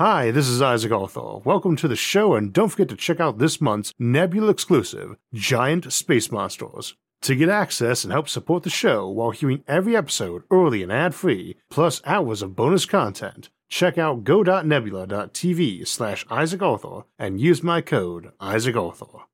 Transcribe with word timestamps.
Hi, 0.00 0.30
this 0.30 0.48
is 0.48 0.62
Isaac 0.62 0.92
Arthur. 0.92 1.40
Welcome 1.44 1.76
to 1.76 1.86
the 1.86 1.94
show, 1.94 2.32
and 2.32 2.54
don't 2.54 2.70
forget 2.70 2.88
to 2.88 2.96
check 2.96 3.20
out 3.20 3.36
this 3.36 3.60
month's 3.60 3.92
Nebula 3.98 4.48
exclusive, 4.48 5.16
Giant 5.34 5.92
Space 5.92 6.32
Monsters. 6.32 6.94
To 7.20 7.36
get 7.36 7.50
access 7.50 8.02
and 8.02 8.10
help 8.10 8.26
support 8.26 8.62
the 8.62 8.70
show 8.70 9.06
while 9.10 9.30
hearing 9.30 9.62
every 9.68 9.94
episode 9.94 10.44
early 10.50 10.82
and 10.82 10.90
ad 10.90 11.14
free, 11.14 11.56
plus 11.68 12.00
hours 12.06 12.40
of 12.40 12.56
bonus 12.56 12.86
content, 12.86 13.50
check 13.68 13.98
out 13.98 14.24
go.nebula.tv 14.24 15.86
slash 15.86 16.24
Isaac 16.30 16.62
Arthur 16.62 17.02
and 17.18 17.38
use 17.38 17.62
my 17.62 17.82
code 17.82 18.32
Isaac 18.40 18.76
Arthur. 18.76 19.26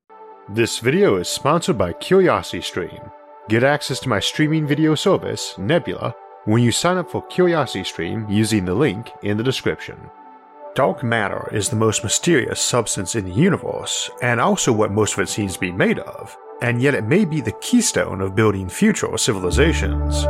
This 0.48 0.80
video 0.80 1.14
is 1.14 1.28
sponsored 1.28 1.78
by 1.78 1.92
CuriosityStream. 1.92 3.12
Get 3.48 3.62
access 3.62 4.00
to 4.00 4.08
my 4.08 4.18
streaming 4.18 4.66
video 4.66 4.96
service, 4.96 5.56
Nebula, 5.58 6.16
when 6.44 6.64
you 6.64 6.72
sign 6.72 6.96
up 6.96 7.08
for 7.08 7.24
CuriosityStream 7.28 8.28
using 8.28 8.64
the 8.64 8.74
link 8.74 9.12
in 9.22 9.36
the 9.36 9.44
description. 9.44 9.96
Dark 10.76 11.02
matter 11.02 11.48
is 11.54 11.70
the 11.70 11.74
most 11.74 12.04
mysterious 12.04 12.60
substance 12.60 13.14
in 13.14 13.24
the 13.24 13.32
universe, 13.32 14.10
and 14.20 14.38
also 14.38 14.70
what 14.70 14.92
most 14.92 15.14
of 15.14 15.20
it 15.20 15.28
seems 15.30 15.54
to 15.54 15.60
be 15.60 15.72
made 15.72 15.98
of, 16.00 16.36
and 16.60 16.82
yet 16.82 16.94
it 16.94 17.06
may 17.06 17.24
be 17.24 17.40
the 17.40 17.58
keystone 17.62 18.20
of 18.20 18.34
building 18.34 18.68
future 18.68 19.16
civilizations. 19.16 20.24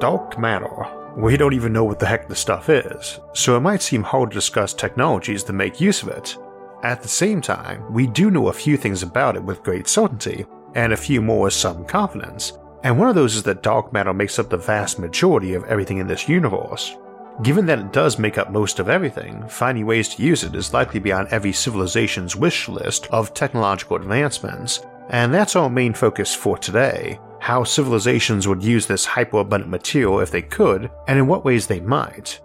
Dark 0.00 0.38
matter. 0.38 0.86
We 1.16 1.36
don't 1.36 1.54
even 1.54 1.72
know 1.72 1.82
what 1.82 1.98
the 1.98 2.06
heck 2.06 2.28
the 2.28 2.36
stuff 2.36 2.68
is, 2.68 3.18
so 3.32 3.56
it 3.56 3.60
might 3.62 3.82
seem 3.82 4.04
hard 4.04 4.30
to 4.30 4.36
discuss 4.36 4.72
technologies 4.72 5.42
that 5.42 5.54
make 5.54 5.80
use 5.80 6.04
of 6.04 6.08
it. 6.10 6.36
At 6.84 7.02
the 7.02 7.08
same 7.08 7.40
time, 7.40 7.92
we 7.92 8.06
do 8.06 8.30
know 8.30 8.46
a 8.46 8.52
few 8.52 8.76
things 8.76 9.02
about 9.02 9.34
it 9.34 9.42
with 9.42 9.64
great 9.64 9.88
certainty, 9.88 10.46
and 10.76 10.92
a 10.92 10.96
few 10.96 11.20
more 11.20 11.44
with 11.44 11.54
some 11.54 11.84
confidence, 11.84 12.52
and 12.86 12.96
one 12.96 13.08
of 13.08 13.16
those 13.16 13.34
is 13.34 13.42
that 13.42 13.64
dark 13.64 13.92
matter 13.92 14.14
makes 14.14 14.38
up 14.38 14.48
the 14.48 14.56
vast 14.56 15.00
majority 15.00 15.54
of 15.54 15.64
everything 15.64 15.98
in 15.98 16.06
this 16.06 16.28
universe. 16.28 16.96
Given 17.42 17.66
that 17.66 17.80
it 17.80 17.92
does 17.92 18.16
make 18.16 18.38
up 18.38 18.52
most 18.52 18.78
of 18.78 18.88
everything, 18.88 19.44
finding 19.48 19.86
ways 19.86 20.08
to 20.10 20.22
use 20.22 20.44
it 20.44 20.54
is 20.54 20.72
likely 20.72 21.00
beyond 21.00 21.26
every 21.32 21.52
civilization's 21.52 22.36
wish 22.36 22.68
list 22.68 23.08
of 23.08 23.34
technological 23.34 23.96
advancements, 23.96 24.86
and 25.10 25.34
that's 25.34 25.56
our 25.56 25.68
main 25.68 25.94
focus 25.94 26.32
for 26.32 26.56
today 26.56 27.18
how 27.40 27.64
civilizations 27.64 28.46
would 28.46 28.62
use 28.62 28.86
this 28.86 29.04
hyperabundant 29.04 29.68
material 29.68 30.20
if 30.20 30.30
they 30.30 30.42
could, 30.42 30.88
and 31.08 31.18
in 31.18 31.26
what 31.26 31.44
ways 31.44 31.66
they 31.66 31.80
might. 31.80 32.40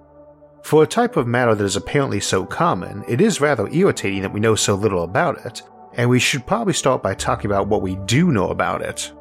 For 0.63 0.81
a 0.81 0.88
type 0.88 1.17
of 1.17 1.27
matter 1.27 1.53
that 1.53 1.63
is 1.63 1.75
apparently 1.75 2.19
so 2.19 2.47
common, 2.47 3.03
it 3.07 3.21
is 3.21 3.41
rather 3.41 3.67
irritating 3.67 4.23
that 4.23 4.33
we 4.33 4.39
know 4.39 4.55
so 4.55 4.73
little 4.73 5.03
about 5.03 5.45
it, 5.45 5.61
and 5.94 6.09
we 6.09 6.17
should 6.19 6.47
probably 6.47 6.73
start 6.73 7.03
by 7.03 7.13
talking 7.13 7.45
about 7.45 7.67
what 7.67 7.83
we 7.83 7.95
do 8.07 8.31
know 8.31 8.49
about 8.49 8.81
it. 8.81 9.11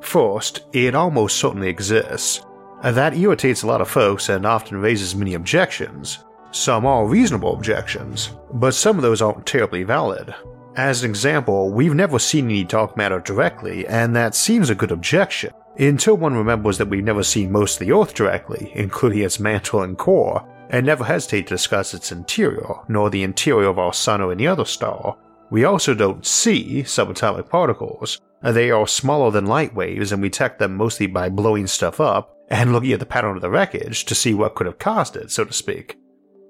First, 0.00 0.66
it 0.72 0.94
almost 0.94 1.36
certainly 1.36 1.68
exists. 1.68 2.44
That 2.82 3.16
irritates 3.16 3.62
a 3.62 3.66
lot 3.66 3.80
of 3.80 3.88
folks 3.88 4.28
and 4.28 4.46
often 4.46 4.78
raises 4.80 5.14
many 5.14 5.34
objections. 5.34 6.24
Some 6.50 6.86
are 6.86 7.06
reasonable 7.06 7.52
objections, 7.54 8.30
but 8.54 8.74
some 8.74 8.96
of 8.96 9.02
those 9.02 9.20
aren't 9.20 9.46
terribly 9.46 9.82
valid. 9.82 10.34
As 10.76 11.02
an 11.02 11.10
example, 11.10 11.70
we've 11.72 11.94
never 11.94 12.18
seen 12.18 12.44
any 12.46 12.64
dark 12.64 12.96
matter 12.96 13.18
directly, 13.18 13.86
and 13.88 14.14
that 14.14 14.34
seems 14.34 14.70
a 14.70 14.74
good 14.74 14.92
objection, 14.92 15.52
until 15.78 16.16
one 16.16 16.36
remembers 16.36 16.78
that 16.78 16.88
we've 16.88 17.02
never 17.04 17.24
seen 17.24 17.50
most 17.50 17.80
of 17.80 17.86
the 17.86 17.92
Earth 17.92 18.14
directly, 18.14 18.70
including 18.74 19.22
its 19.22 19.40
mantle 19.40 19.82
and 19.82 19.98
core, 19.98 20.46
and 20.70 20.86
never 20.86 21.04
hesitate 21.04 21.48
to 21.48 21.54
discuss 21.54 21.94
its 21.94 22.12
interior, 22.12 22.76
nor 22.88 23.10
the 23.10 23.24
interior 23.24 23.68
of 23.68 23.78
our 23.78 23.92
sun 23.92 24.20
or 24.20 24.30
any 24.30 24.46
other 24.46 24.64
star. 24.64 25.16
We 25.50 25.64
also 25.64 25.94
don't 25.94 26.26
see 26.26 26.82
subatomic 26.82 27.48
particles, 27.48 28.20
uh, 28.42 28.52
they 28.52 28.70
are 28.70 28.86
smaller 28.86 29.30
than 29.30 29.46
light 29.46 29.74
waves, 29.74 30.12
and 30.12 30.22
we 30.22 30.28
detect 30.28 30.58
them 30.58 30.76
mostly 30.76 31.06
by 31.06 31.28
blowing 31.28 31.66
stuff 31.66 32.00
up 32.00 32.36
and 32.48 32.72
looking 32.72 32.92
at 32.92 33.00
the 33.00 33.06
pattern 33.06 33.36
of 33.36 33.42
the 33.42 33.50
wreckage 33.50 34.04
to 34.04 34.14
see 34.14 34.32
what 34.32 34.54
could 34.54 34.66
have 34.66 34.78
caused 34.78 35.16
it, 35.16 35.30
so 35.30 35.44
to 35.44 35.52
speak. 35.52 35.96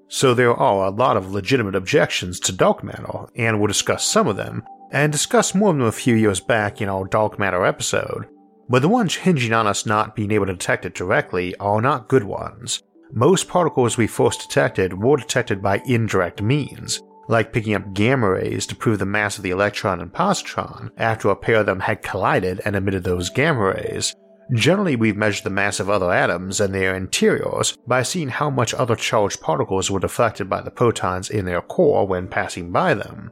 So 0.07 0.33
there 0.33 0.53
are 0.53 0.85
a 0.85 0.91
lot 0.91 1.17
of 1.17 1.31
legitimate 1.31 1.75
objections 1.75 2.39
to 2.41 2.51
dark 2.51 2.83
matter, 2.83 3.25
and 3.35 3.59
we'll 3.59 3.67
discuss 3.67 4.05
some 4.05 4.27
of 4.27 4.37
them, 4.37 4.63
and 4.91 5.11
discuss 5.11 5.55
more 5.55 5.71
of 5.71 5.77
them 5.77 5.87
a 5.87 5.91
few 5.91 6.15
years 6.15 6.39
back 6.39 6.81
in 6.81 6.89
our 6.89 7.05
dark 7.05 7.37
matter 7.37 7.65
episode. 7.65 8.27
But 8.69 8.81
the 8.81 8.89
ones 8.89 9.15
hinging 9.15 9.53
on 9.53 9.67
us 9.67 9.85
not 9.85 10.15
being 10.15 10.31
able 10.31 10.45
to 10.45 10.53
detect 10.53 10.85
it 10.85 10.93
directly 10.93 11.55
are 11.57 11.81
not 11.81 12.07
good 12.07 12.23
ones. 12.23 12.83
Most 13.11 13.47
particles 13.47 13.97
we 13.97 14.05
first 14.05 14.41
detected 14.41 15.01
were 15.01 15.17
detected 15.17 15.61
by 15.61 15.81
indirect 15.85 16.41
means, 16.41 17.01
like 17.29 17.53
picking 17.53 17.75
up 17.75 17.93
gamma 17.93 18.29
rays 18.31 18.65
to 18.65 18.75
prove 18.75 18.99
the 18.99 19.05
mass 19.05 19.37
of 19.37 19.43
the 19.43 19.51
electron 19.51 20.01
and 20.01 20.11
positron 20.11 20.89
after 20.97 21.29
a 21.29 21.35
pair 21.35 21.57
of 21.57 21.67
them 21.67 21.79
had 21.79 22.01
collided 22.01 22.59
and 22.65 22.75
emitted 22.75 23.03
those 23.03 23.29
gamma 23.29 23.61
rays. 23.61 24.15
Generally, 24.55 24.95
we've 24.95 25.15
measured 25.15 25.43
the 25.43 25.51
mass 25.51 25.79
of 25.79 25.91
other 25.91 26.11
atoms 26.11 26.59
and 26.59 26.73
their 26.73 26.95
interiors 26.95 27.77
by 27.85 28.01
seeing 28.01 28.29
how 28.29 28.49
much 28.49 28.73
other 28.73 28.95
charged 28.95 29.39
particles 29.41 29.91
were 29.91 29.99
deflected 29.99 30.49
by 30.49 30.59
the 30.59 30.71
protons 30.71 31.29
in 31.29 31.45
their 31.45 31.61
core 31.61 32.07
when 32.07 32.27
passing 32.27 32.71
by 32.71 32.95
them. 32.95 33.31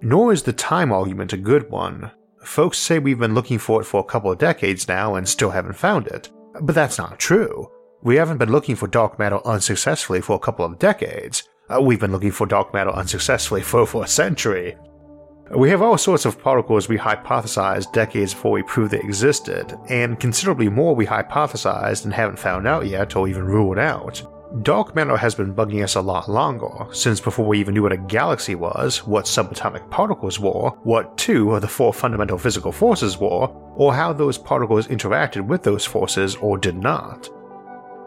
Nor 0.00 0.32
is 0.32 0.42
the 0.42 0.54
time 0.54 0.90
argument 0.90 1.34
a 1.34 1.36
good 1.36 1.70
one. 1.70 2.10
Folks 2.42 2.78
say 2.78 2.98
we've 2.98 3.18
been 3.18 3.34
looking 3.34 3.58
for 3.58 3.82
it 3.82 3.84
for 3.84 4.00
a 4.00 4.04
couple 4.04 4.32
of 4.32 4.38
decades 4.38 4.88
now 4.88 5.14
and 5.14 5.28
still 5.28 5.50
haven't 5.50 5.74
found 5.74 6.06
it. 6.06 6.30
But 6.62 6.74
that's 6.74 6.96
not 6.96 7.18
true. 7.18 7.70
We 8.02 8.16
haven't 8.16 8.38
been 8.38 8.50
looking 8.50 8.76
for 8.76 8.86
dark 8.86 9.18
matter 9.18 9.46
unsuccessfully 9.46 10.22
for 10.22 10.36
a 10.36 10.38
couple 10.38 10.64
of 10.64 10.78
decades. 10.78 11.46
Uh, 11.72 11.80
we've 11.80 12.00
been 12.00 12.10
looking 12.10 12.32
for 12.32 12.46
dark 12.46 12.74
matter 12.74 12.90
unsuccessfully 12.90 13.62
for 13.62 13.80
over 13.80 14.02
a 14.02 14.08
century. 14.08 14.76
We 15.56 15.70
have 15.70 15.82
all 15.82 15.98
sorts 15.98 16.24
of 16.24 16.40
particles 16.40 16.88
we 16.88 16.98
hypothesized 16.98 17.92
decades 17.92 18.34
before 18.34 18.52
we 18.52 18.62
proved 18.62 18.92
they 18.92 19.00
existed, 19.00 19.76
and 19.88 20.18
considerably 20.18 20.68
more 20.68 20.94
we 20.94 21.06
hypothesized 21.06 22.04
and 22.04 22.14
haven't 22.14 22.38
found 22.38 22.66
out 22.66 22.86
yet 22.86 23.14
or 23.14 23.28
even 23.28 23.44
ruled 23.44 23.78
out. 23.78 24.22
Dark 24.62 24.96
matter 24.96 25.16
has 25.16 25.36
been 25.36 25.54
bugging 25.54 25.84
us 25.84 25.94
a 25.94 26.00
lot 26.00 26.28
longer, 26.28 26.86
since 26.92 27.20
before 27.20 27.46
we 27.46 27.60
even 27.60 27.74
knew 27.74 27.84
what 27.84 27.92
a 27.92 27.96
galaxy 27.96 28.56
was, 28.56 29.06
what 29.06 29.24
subatomic 29.24 29.88
particles 29.90 30.40
were, 30.40 30.70
what 30.82 31.16
two 31.16 31.54
of 31.54 31.60
the 31.60 31.68
four 31.68 31.94
fundamental 31.94 32.36
physical 32.38 32.72
forces 32.72 33.16
were, 33.16 33.46
or 33.76 33.94
how 33.94 34.12
those 34.12 34.38
particles 34.38 34.88
interacted 34.88 35.46
with 35.46 35.62
those 35.62 35.84
forces 35.84 36.34
or 36.36 36.58
did 36.58 36.76
not. 36.76 37.28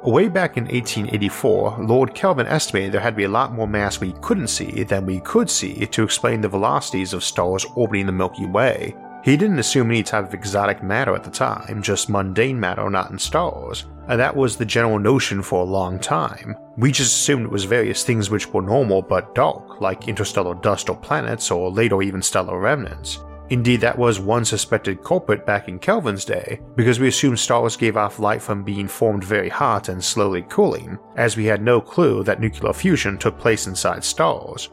Way 0.06 0.28
back 0.28 0.58
in 0.58 0.66
1884, 0.66 1.78
Lord 1.80 2.14
Kelvin 2.14 2.46
estimated 2.46 2.92
there 2.92 3.00
had 3.00 3.12
to 3.12 3.16
be 3.16 3.24
a 3.24 3.30
lot 3.30 3.54
more 3.54 3.70
mass 3.70 4.02
we 4.02 4.12
couldn't 4.20 4.50
see 4.50 4.84
than 4.84 5.06
we 5.06 5.22
could 5.22 5.50
see 5.50 5.86
to 5.86 6.04
explain 6.04 6.42
the 6.42 6.50
velocities 6.50 7.14
of 7.14 7.24
stars 7.24 7.66
orbiting 7.76 8.08
the 8.08 8.12
Milky 8.12 8.46
Way. 8.46 8.98
He 9.24 9.38
didn't 9.38 9.60
assume 9.60 9.90
any 9.90 10.04
type 10.04 10.26
of 10.26 10.34
exotic 10.34 10.84
matter 10.84 11.16
at 11.16 11.24
the 11.24 11.32
time, 11.32 11.82
just 11.82 12.10
mundane 12.10 12.60
matter 12.60 12.90
not 12.90 13.12
in 13.12 13.18
stars, 13.18 13.86
and 14.10 14.20
that 14.20 14.36
was 14.36 14.58
the 14.58 14.66
general 14.66 15.00
notion 15.00 15.42
for 15.42 15.62
a 15.62 15.70
long 15.72 15.98
time. 16.00 16.58
We 16.76 16.92
just 16.92 17.14
assumed 17.14 17.46
it 17.46 17.52
was 17.52 17.64
various 17.64 18.04
things 18.04 18.30
which 18.30 18.52
were 18.52 18.62
normal 18.62 19.02
but 19.02 19.34
dark, 19.34 19.80
like 19.80 20.10
interstellar 20.10 20.56
dust 20.56 20.90
or 20.90 20.98
planets, 20.98 21.50
or 21.50 21.72
later 21.72 22.02
even 22.02 22.22
stellar 22.22 22.60
remnants. 22.60 23.20
Indeed, 23.54 23.82
that 23.82 24.00
was 24.00 24.20
one 24.20 24.46
suspected 24.46 25.04
culprit 25.04 25.46
back 25.46 25.68
in 25.68 25.78
Kelvin's 25.78 26.26
day, 26.26 26.60
because 26.76 27.00
we 27.00 27.10
assumed 27.10 27.38
stars 27.38 27.78
gave 27.78 27.96
off 27.96 28.18
light 28.18 28.42
from 28.42 28.64
being 28.64 28.88
formed 28.88 29.24
very 29.24 29.48
hot 29.48 29.90
and 29.90 30.04
slowly 30.04 30.42
cooling, 30.50 30.98
as 31.18 31.38
we 31.38 31.46
had 31.46 31.62
no 31.62 31.80
clue 31.80 32.24
that 32.24 32.40
nuclear 32.40 32.74
fusion 32.74 33.16
took 33.16 33.38
place 33.38 33.68
inside 33.68 34.04
stars. 34.04 34.72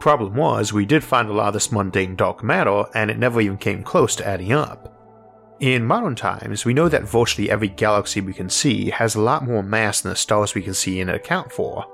Problem 0.00 0.34
was, 0.34 0.72
we 0.72 0.86
did 0.86 1.04
find 1.04 1.28
a 1.28 1.32
lot 1.34 1.48
of 1.48 1.52
this 1.52 1.70
mundane 1.70 2.16
dark 2.16 2.42
matter, 2.42 2.84
and 2.94 3.10
it 3.10 3.18
never 3.18 3.38
even 3.38 3.58
came 3.58 3.82
close 3.82 4.16
to 4.16 4.26
adding 4.26 4.54
up. 4.54 4.88
In 5.60 5.84
modern 5.84 6.14
times, 6.14 6.64
we 6.64 6.72
know 6.72 6.88
that 6.88 7.02
virtually 7.02 7.50
every 7.50 7.68
galaxy 7.68 8.22
we 8.22 8.32
can 8.32 8.48
see 8.48 8.88
has 8.88 9.14
a 9.14 9.20
lot 9.20 9.44
more 9.44 9.62
mass 9.62 10.00
than 10.00 10.08
the 10.08 10.16
stars 10.16 10.54
we 10.54 10.62
can 10.62 10.72
see 10.72 11.02
and 11.02 11.10
account 11.10 11.52
for. 11.52 11.84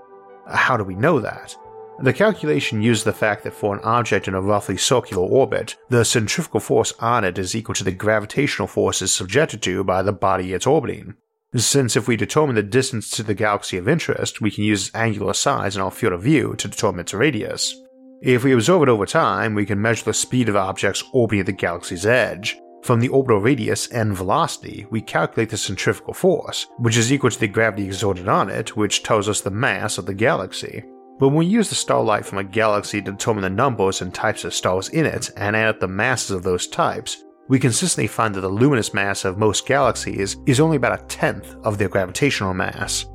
How 0.47 0.77
do 0.77 0.84
we 0.84 0.94
know 0.94 1.19
that? 1.19 1.56
The 2.00 2.12
calculation 2.12 2.81
used 2.81 3.04
the 3.04 3.12
fact 3.12 3.42
that 3.42 3.54
for 3.54 3.75
an 3.75 3.82
object 3.82 4.28
in 4.28 4.34
a 4.34 4.41
roughly 4.41 4.76
circular 4.76 5.26
orbit, 5.26 5.75
the 5.88 6.04
centrifugal 6.04 6.60
force 6.60 6.92
on 7.00 7.25
it 7.25 7.38
is 7.38 7.56
equal 7.56 7.75
to 7.75 7.82
the 7.82 7.91
gravitational 7.91 8.69
forces 8.69 9.12
subjected 9.12 9.62
to 9.62 9.82
by 9.82 10.03
the 10.03 10.12
body 10.12 10.53
it's 10.53 10.66
orbiting. 10.66 11.15
Since 11.56 11.97
if 11.97 12.06
we 12.06 12.16
determine 12.16 12.54
the 12.54 12.62
distance 12.62 13.10
to 13.12 13.24
the 13.24 13.34
galaxy 13.34 13.78
of 13.78 13.89
interest, 13.89 14.41
we 14.41 14.53
can 14.53 14.62
use 14.62 14.89
its 14.89 14.95
angular 14.95 15.34
size 15.34 15.74
in 15.74 15.83
our 15.83 15.91
field 15.91 16.12
of 16.12 16.22
view 16.22 16.54
to 16.59 16.68
determine 16.68 17.00
its 17.00 17.15
radius. 17.15 17.74
If 18.22 18.44
we 18.44 18.53
observe 18.53 18.83
it 18.83 18.89
over 18.89 19.06
time, 19.06 19.54
we 19.54 19.66
can 19.66 19.83
measure 19.83 20.04
the 20.04 20.15
speed 20.15 20.48
of 20.48 20.56
objects 20.56 21.03
orbiting 21.12 21.47
the 21.47 21.53
galaxy's 21.53 22.06
edge. 22.06 22.59
From 22.83 23.01
the 23.01 23.09
orbital 23.09 23.41
radius 23.41 23.89
and 23.89 24.16
velocity, 24.16 24.86
we 24.91 25.01
calculate 25.01 25.51
the 25.51 25.56
centrifugal 25.56 26.15
force, 26.15 26.68
which 26.78 26.97
is 26.97 27.12
equal 27.12 27.30
to 27.30 27.41
the 27.41 27.48
gravity 27.48 27.86
exerted 27.86 28.28
on 28.28 28.51
it, 28.51 28.77
which 28.77 29.03
tells 29.03 29.28
us 29.28 29.41
the 29.41 29.51
mass 29.51 29.98
of 29.98 30.06
the 30.06 30.15
galaxy. 30.15 30.84
But 31.18 31.28
when 31.28 31.38
we 31.38 31.47
use 31.47 31.68
the 31.68 31.74
starlight 31.74 32.24
from 32.24 32.38
a 32.38 32.44
galaxy 32.44 33.03
to 33.03 33.10
determine 33.10 33.42
the 33.42 33.50
numbers 33.50 34.03
and 34.03 34.15
types 34.15 34.44
of 34.44 34.54
stars 34.54 34.88
in 34.91 35.04
it 35.04 35.30
and 35.36 35.56
add 35.56 35.68
up 35.68 35.80
the 35.80 35.88
masses 35.88 36.30
of 36.30 36.44
those 36.44 36.68
types, 36.68 37.24
we 37.48 37.59
consistently 37.59 38.06
find 38.06 38.34
that 38.34 38.42
the 38.42 38.48
luminous 38.48 38.94
mass 38.94 39.24
of 39.24 39.38
most 39.38 39.66
galaxies 39.66 40.36
is 40.47 40.60
only 40.60 40.76
about 40.76 41.00
a 41.00 41.04
tenth 41.06 41.56
of 41.65 41.78
their 41.78 41.88
gravitational 41.88 42.54
mass. 42.54 43.06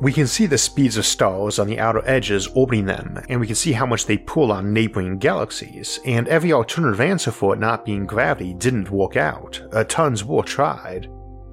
We 0.00 0.14
can 0.14 0.26
see 0.26 0.46
the 0.46 0.56
speeds 0.56 0.96
of 0.96 1.04
stars 1.04 1.58
on 1.58 1.66
the 1.66 1.78
outer 1.78 2.02
edges 2.06 2.46
orbiting 2.54 2.86
them, 2.86 3.22
and 3.28 3.38
we 3.38 3.46
can 3.46 3.54
see 3.54 3.72
how 3.72 3.84
much 3.84 4.06
they 4.06 4.16
pull 4.16 4.50
on 4.50 4.72
neighboring 4.72 5.18
galaxies, 5.18 6.00
and 6.06 6.26
every 6.26 6.54
alternative 6.54 7.02
answer 7.02 7.30
for 7.30 7.52
it 7.52 7.60
not 7.60 7.84
being 7.84 8.06
gravity 8.06 8.54
didn't 8.54 8.90
work 8.90 9.16
out. 9.18 9.60
Uh, 9.72 9.84
tons 9.84 10.24
were 10.24 10.42
tried. 10.42 11.08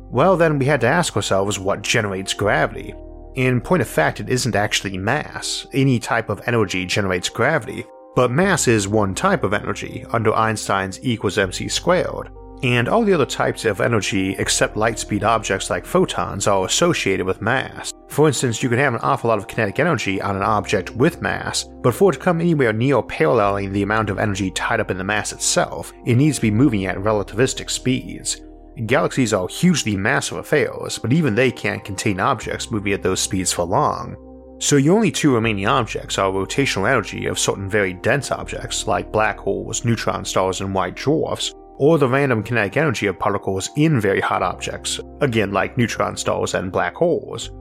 Well, 0.09 0.37
then 0.37 0.57
we 0.57 0.65
had 0.65 0.79
to 0.81 0.87
ask 0.87 1.17
ourselves 1.17 1.59
what 1.59 1.81
generates 1.81 2.33
gravity. 2.33 2.95
In 3.37 3.61
point 3.61 3.83
of 3.83 3.87
fact, 3.87 4.19
it 4.19 4.29
isn't 4.29 4.55
actually 4.55 4.97
mass. 4.97 5.67
Any 5.71 5.99
type 5.99 6.29
of 6.29 6.41
energy 6.47 6.87
generates 6.87 7.29
gravity, 7.29 7.85
but 8.15 8.31
mass 8.31 8.67
is 8.67 8.87
one 8.87 9.13
type 9.13 9.43
of 9.43 9.53
energy 9.53 10.03
under 10.11 10.33
Einstein's 10.33 10.99
E 11.05 11.11
equals 11.11 11.37
mc 11.37 11.69
squared, 11.69 12.31
and 12.63 12.89
all 12.89 13.03
the 13.03 13.13
other 13.13 13.27
types 13.27 13.63
of 13.63 13.79
energy 13.79 14.35
except 14.39 14.75
light 14.75 14.97
speed 14.97 15.23
objects 15.23 15.69
like 15.69 15.85
photons 15.85 16.47
are 16.47 16.65
associated 16.65 17.27
with 17.27 17.39
mass. 17.39 17.93
For 18.07 18.27
instance, 18.27 18.63
you 18.63 18.69
can 18.69 18.79
have 18.79 18.95
an 18.95 19.01
awful 19.01 19.27
lot 19.27 19.37
of 19.37 19.47
kinetic 19.47 19.77
energy 19.77 20.19
on 20.19 20.35
an 20.35 20.41
object 20.41 20.89
with 20.95 21.21
mass, 21.21 21.63
but 21.83 21.93
for 21.93 22.09
it 22.09 22.13
to 22.13 22.19
come 22.19 22.41
anywhere 22.41 22.73
near 22.73 23.03
paralleling 23.03 23.71
the 23.71 23.83
amount 23.83 24.09
of 24.09 24.17
energy 24.17 24.49
tied 24.49 24.79
up 24.79 24.89
in 24.89 24.97
the 24.97 25.03
mass 25.03 25.31
itself, 25.31 25.93
it 26.07 26.15
needs 26.15 26.37
to 26.37 26.41
be 26.41 26.49
moving 26.49 26.87
at 26.87 26.97
relativistic 26.97 27.69
speeds. 27.69 28.41
Galaxies 28.85 29.33
are 29.33 29.47
hugely 29.47 29.97
massive 29.97 30.37
affairs, 30.37 30.99
but 30.99 31.11
even 31.11 31.33
they 31.33 31.51
can't 31.51 31.83
contain 31.83 32.19
objects 32.19 32.69
moving 32.69 32.93
at 32.93 33.01
those 33.01 33.19
speeds 33.19 33.51
for 33.51 33.65
long. 33.65 34.15
So 34.59 34.75
your 34.75 34.95
only 34.95 35.11
two 35.11 35.33
remaining 35.33 35.67
objects 35.67 36.17
are 36.19 36.31
rotational 36.31 36.89
energy 36.89 37.25
of 37.25 37.39
certain 37.39 37.69
very 37.69 37.93
dense 37.93 38.31
objects 38.31 38.85
like 38.85 39.11
black 39.11 39.39
holes, 39.39 39.83
neutron 39.83 40.25
stars, 40.25 40.61
and 40.61 40.73
white 40.73 40.95
dwarfs, 40.95 41.53
or 41.77 41.97
the 41.97 42.07
random 42.07 42.43
kinetic 42.43 42.77
energy 42.77 43.07
of 43.07 43.19
particles 43.19 43.69
in 43.77 43.99
very 43.99 44.19
hot 44.19 44.43
objects, 44.43 44.99
again 45.21 45.51
like 45.51 45.77
neutron 45.77 46.15
stars 46.15 46.53
and 46.53 46.71
black 46.71 46.95
holes. 46.95 47.51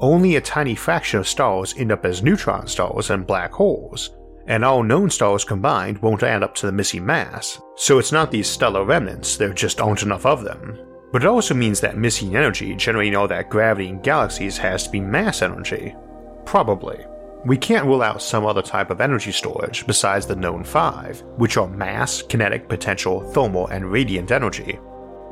Only 0.00 0.36
a 0.36 0.40
tiny 0.40 0.74
fraction 0.74 1.20
of 1.20 1.28
stars 1.28 1.74
end 1.78 1.92
up 1.92 2.04
as 2.04 2.22
neutron 2.22 2.66
stars 2.66 3.10
and 3.10 3.26
black 3.26 3.52
holes, 3.52 4.10
and 4.46 4.64
all 4.64 4.82
known 4.82 5.10
stars 5.10 5.44
combined 5.44 5.98
won't 5.98 6.22
add 6.22 6.42
up 6.42 6.54
to 6.56 6.66
the 6.66 6.72
missing 6.72 7.04
mass, 7.04 7.60
so 7.76 7.98
it's 7.98 8.12
not 8.12 8.30
these 8.30 8.48
stellar 8.48 8.84
remnants, 8.84 9.36
there 9.36 9.52
just 9.52 9.80
aren't 9.80 10.02
enough 10.02 10.26
of 10.26 10.44
them. 10.44 10.78
But 11.12 11.22
it 11.22 11.28
also 11.28 11.54
means 11.54 11.80
that 11.80 11.96
missing 11.96 12.36
energy 12.36 12.74
generating 12.74 13.16
all 13.16 13.28
that 13.28 13.50
gravity 13.50 13.88
in 13.88 14.00
galaxies 14.00 14.58
has 14.58 14.84
to 14.84 14.90
be 14.90 15.00
mass 15.00 15.42
energy, 15.42 15.94
Probably. 16.46 17.04
We 17.44 17.58
can't 17.58 17.86
rule 17.86 18.02
out 18.02 18.22
some 18.22 18.46
other 18.46 18.62
type 18.62 18.90
of 18.90 19.00
energy 19.00 19.32
storage 19.32 19.86
besides 19.86 20.26
the 20.26 20.36
known 20.36 20.64
five, 20.64 21.22
which 21.36 21.56
are 21.56 21.68
mass, 21.68 22.22
kinetic, 22.22 22.68
potential, 22.68 23.20
thermal, 23.32 23.66
and 23.66 23.90
radiant 23.90 24.30
energy. 24.30 24.78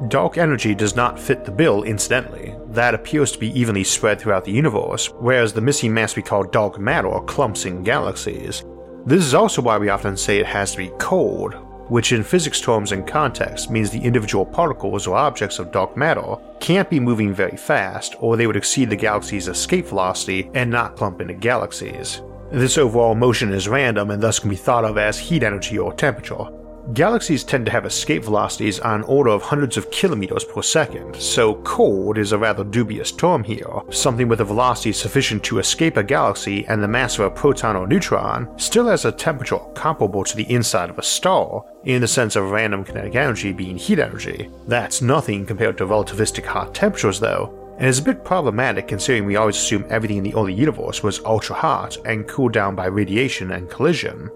Dark 0.09 0.39
energy 0.39 0.75
does 0.75 0.97
not 0.97 1.19
fit 1.19 1.45
the 1.45 1.53
bill, 1.53 1.85
incidentally. 1.85 2.55
That 2.67 2.95
appears 2.95 3.31
to 3.33 3.39
be 3.39 3.59
evenly 3.59 3.85
spread 3.85 4.21
throughout 4.21 4.45
the 4.45 4.53
universe, 4.53 5.07
whereas 5.21 5.53
the 5.53 5.61
missing 5.61 5.95
mass 5.95 6.17
we 6.17 6.23
call 6.23 6.43
dark 6.43 6.79
matter 6.79 7.21
clumps 7.27 7.65
in 7.65 7.85
galaxies. 7.85 8.65
This 9.07 9.23
is 9.23 9.35
also 9.35 9.61
why 9.61 9.77
we 9.77 9.91
often 9.91 10.17
say 10.17 10.39
it 10.39 10.47
has 10.47 10.73
to 10.73 10.79
be 10.79 10.89
cold, 10.99 11.53
which 11.91 12.13
in 12.13 12.23
physics 12.23 12.59
terms 12.59 12.91
and 12.91 13.07
context 13.07 13.71
means 13.71 13.91
the 13.91 14.03
individual 14.03 14.47
particles 14.47 15.07
or 15.07 15.15
objects 15.15 15.59
of 15.59 15.71
dark 15.71 15.95
matter 15.95 16.37
can't 16.59 16.89
be 16.89 16.99
moving 16.99 17.35
very 17.35 17.59
fast, 17.59 18.17
or 18.21 18.37
they 18.37 18.47
would 18.47 18.57
exceed 18.57 18.89
the 18.89 18.97
galaxy's 18.97 19.47
escape 19.47 19.89
velocity 19.89 20.51
and 20.55 20.71
not 20.71 20.97
clump 20.97 21.21
into 21.21 21.35
galaxies. 21.35 22.23
This 22.51 22.79
overall 22.79 23.15
motion 23.15 23.53
is 23.53 23.69
random 23.69 24.11
and 24.11 24.23
thus 24.23 24.39
can 24.39 24.49
be 24.49 24.57
thought 24.57 24.87
of 24.87 24.97
as 24.97 25.19
heat 25.19 25.43
energy 25.43 25.77
or 25.77 25.93
temperature, 25.93 26.47
Galaxies 26.93 27.45
tend 27.45 27.65
to 27.65 27.73
have 27.73 27.87
escape 27.87 28.25
velocities 28.25 28.79
on 28.79 29.05
order 29.05 29.31
of 29.31 29.43
hundreds 29.43 29.79
of 29.79 29.91
kilometers 29.91 30.45
per 30.45 30.61
second, 30.61 31.17
so 31.17 31.55
cold 31.63 32.19
is 32.19 32.33
a 32.33 32.39
rather 32.39 32.63
dubious 32.63 33.11
term 33.11 33.43
here. 33.43 33.81
Something 33.91 34.29
with 34.29 34.43
a 34.43 34.45
velocity 34.45 34.93
sufficient 34.93 35.43
to 35.45 35.61
escape 35.61 35.97
a 35.97 36.03
galaxy 36.03 36.67
and 36.67 36.83
the 36.83 36.89
mass 36.89 37.19
of 37.19 37.25
a 37.25 37.31
proton 37.31 37.75
or 37.75 37.87
neutron 37.87 38.49
still 38.59 38.87
has 38.89 39.07
a 39.07 39.13
temperature 39.13 39.59
comparable 39.75 40.25
to 40.25 40.37
the 40.37 40.51
inside 40.53 40.91
of 40.91 40.99
a 40.99 41.03
star, 41.03 41.65
in 41.85 42.03
the 42.03 42.09
sense 42.09 42.37
of 42.37 42.51
random 42.51 42.85
kinetic 42.85 43.15
energy 43.15 43.53
being 43.53 43.79
heat 43.79 43.99
energy. 43.99 44.51
That's 44.69 45.01
nothing 45.01 45.47
compared 45.47 45.79
to 45.79 45.87
relativistic 45.87 46.45
hot 46.45 46.75
temperatures 46.75 47.19
though, 47.19 47.75
and 47.79 47.89
is 47.89 47.99
a 47.99 48.03
bit 48.03 48.27
problematic 48.27 48.89
considering 48.89 49.25
we 49.25 49.37
always 49.37 49.57
assume 49.57 49.87
everything 49.89 50.19
in 50.19 50.23
the 50.23 50.35
early 50.35 50.53
universe 50.53 51.03
was 51.03 51.21
ultra 51.21 51.57
hot 51.57 51.97
and 52.05 52.29
cooled 52.29 52.53
down 52.53 52.75
by 52.75 52.87
radiation 52.87 53.53
and 53.53 53.71
collision. 53.71 54.31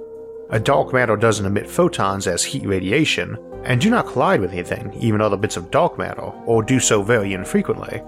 A 0.50 0.58
dark 0.58 0.94
matter 0.94 1.16
doesn't 1.16 1.44
emit 1.44 1.68
photons 1.68 2.26
as 2.26 2.42
heat 2.42 2.66
radiation, 2.66 3.36
and 3.64 3.80
do 3.80 3.90
not 3.90 4.06
collide 4.06 4.40
with 4.40 4.52
anything, 4.52 4.94
even 4.94 5.20
other 5.20 5.36
bits 5.36 5.58
of 5.58 5.70
dark 5.70 5.98
matter, 5.98 6.22
or 6.22 6.62
do 6.62 6.80
so 6.80 7.02
very 7.02 7.34
infrequently. 7.34 8.02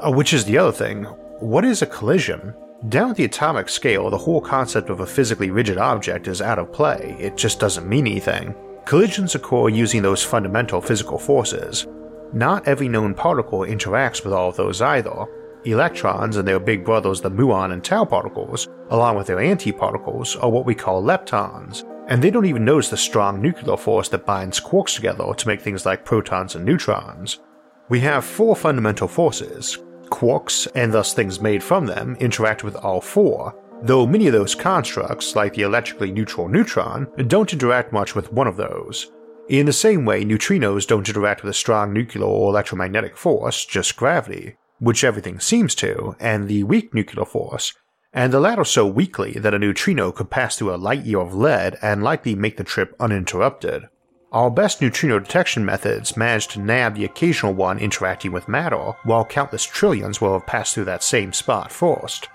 Uh, 0.00 0.10
which 0.10 0.34
is 0.34 0.44
the 0.44 0.58
other 0.58 0.72
thing. 0.72 1.04
What 1.38 1.64
is 1.64 1.82
a 1.82 1.86
collision? 1.86 2.54
Down 2.88 3.10
at 3.10 3.16
the 3.16 3.24
atomic 3.24 3.68
scale, 3.68 4.10
the 4.10 4.18
whole 4.18 4.40
concept 4.40 4.90
of 4.90 5.00
a 5.00 5.06
physically 5.06 5.50
rigid 5.50 5.78
object 5.78 6.26
is 6.26 6.42
out 6.42 6.58
of 6.58 6.72
play, 6.72 7.16
it 7.20 7.36
just 7.36 7.60
doesn't 7.60 7.88
mean 7.88 8.06
anything. 8.06 8.54
Collisions 8.84 9.34
occur 9.34 9.68
using 9.68 10.02
those 10.02 10.22
fundamental 10.22 10.80
physical 10.80 11.18
forces. 11.18 11.86
Not 12.32 12.66
every 12.66 12.88
known 12.88 13.14
particle 13.14 13.60
interacts 13.60 14.24
with 14.24 14.32
all 14.32 14.48
of 14.48 14.56
those 14.56 14.82
either, 14.82 15.26
Electrons 15.66 16.36
and 16.36 16.46
their 16.46 16.60
big 16.60 16.84
brothers, 16.84 17.20
the 17.20 17.30
muon 17.30 17.72
and 17.72 17.82
tau 17.82 18.04
particles, 18.04 18.68
along 18.90 19.16
with 19.16 19.26
their 19.26 19.38
antiparticles, 19.38 20.40
are 20.40 20.48
what 20.48 20.64
we 20.64 20.76
call 20.76 21.02
leptons, 21.02 21.82
and 22.08 22.22
they 22.22 22.30
don't 22.30 22.46
even 22.46 22.64
notice 22.64 22.88
the 22.88 22.96
strong 22.96 23.42
nuclear 23.42 23.76
force 23.76 24.08
that 24.08 24.24
binds 24.24 24.60
quarks 24.60 24.94
together 24.94 25.34
to 25.34 25.48
make 25.48 25.60
things 25.60 25.84
like 25.84 26.04
protons 26.04 26.54
and 26.54 26.64
neutrons. 26.64 27.40
We 27.88 27.98
have 28.00 28.24
four 28.24 28.54
fundamental 28.54 29.08
forces. 29.08 29.78
Quarks, 30.08 30.68
and 30.76 30.94
thus 30.94 31.12
things 31.12 31.40
made 31.40 31.64
from 31.64 31.86
them, 31.86 32.16
interact 32.20 32.62
with 32.62 32.76
all 32.76 33.00
four, 33.00 33.52
though 33.82 34.06
many 34.06 34.28
of 34.28 34.32
those 34.32 34.54
constructs, 34.54 35.34
like 35.34 35.54
the 35.54 35.62
electrically 35.62 36.12
neutral 36.12 36.48
neutron, 36.48 37.08
don't 37.26 37.52
interact 37.52 37.92
much 37.92 38.14
with 38.14 38.32
one 38.32 38.46
of 38.46 38.56
those. 38.56 39.10
In 39.48 39.66
the 39.66 39.72
same 39.72 40.04
way, 40.04 40.24
neutrinos 40.24 40.86
don't 40.86 41.08
interact 41.08 41.42
with 41.42 41.50
a 41.50 41.54
strong 41.54 41.92
nuclear 41.92 42.24
or 42.24 42.50
electromagnetic 42.50 43.16
force, 43.16 43.64
just 43.64 43.96
gravity 43.96 44.56
which 44.78 45.04
everything 45.04 45.40
seems 45.40 45.74
to, 45.76 46.16
and 46.20 46.48
the 46.48 46.64
weak 46.64 46.92
nuclear 46.94 47.24
force, 47.24 47.74
and 48.12 48.32
the 48.32 48.40
latter 48.40 48.64
so 48.64 48.86
weakly 48.86 49.32
that 49.34 49.54
a 49.54 49.58
neutrino 49.58 50.10
could 50.10 50.30
pass 50.30 50.56
through 50.56 50.74
a 50.74 50.76
light 50.76 51.04
year 51.04 51.20
of 51.20 51.34
lead 51.34 51.78
and 51.82 52.02
likely 52.02 52.34
make 52.34 52.56
the 52.56 52.64
trip 52.64 52.94
uninterrupted. 52.98 53.84
Our 54.32 54.50
best 54.50 54.82
neutrino 54.82 55.18
detection 55.18 55.64
methods 55.64 56.16
manage 56.16 56.48
to 56.48 56.60
nab 56.60 56.94
the 56.94 57.04
occasional 57.04 57.54
one 57.54 57.78
interacting 57.78 58.32
with 58.32 58.48
matter, 58.48 58.94
while 59.04 59.24
countless 59.24 59.64
trillions 59.64 60.20
will 60.20 60.32
have 60.32 60.46
passed 60.46 60.74
through 60.74 60.86
that 60.86 61.02
same 61.02 61.32
spot 61.32 61.70
first. 61.70 62.28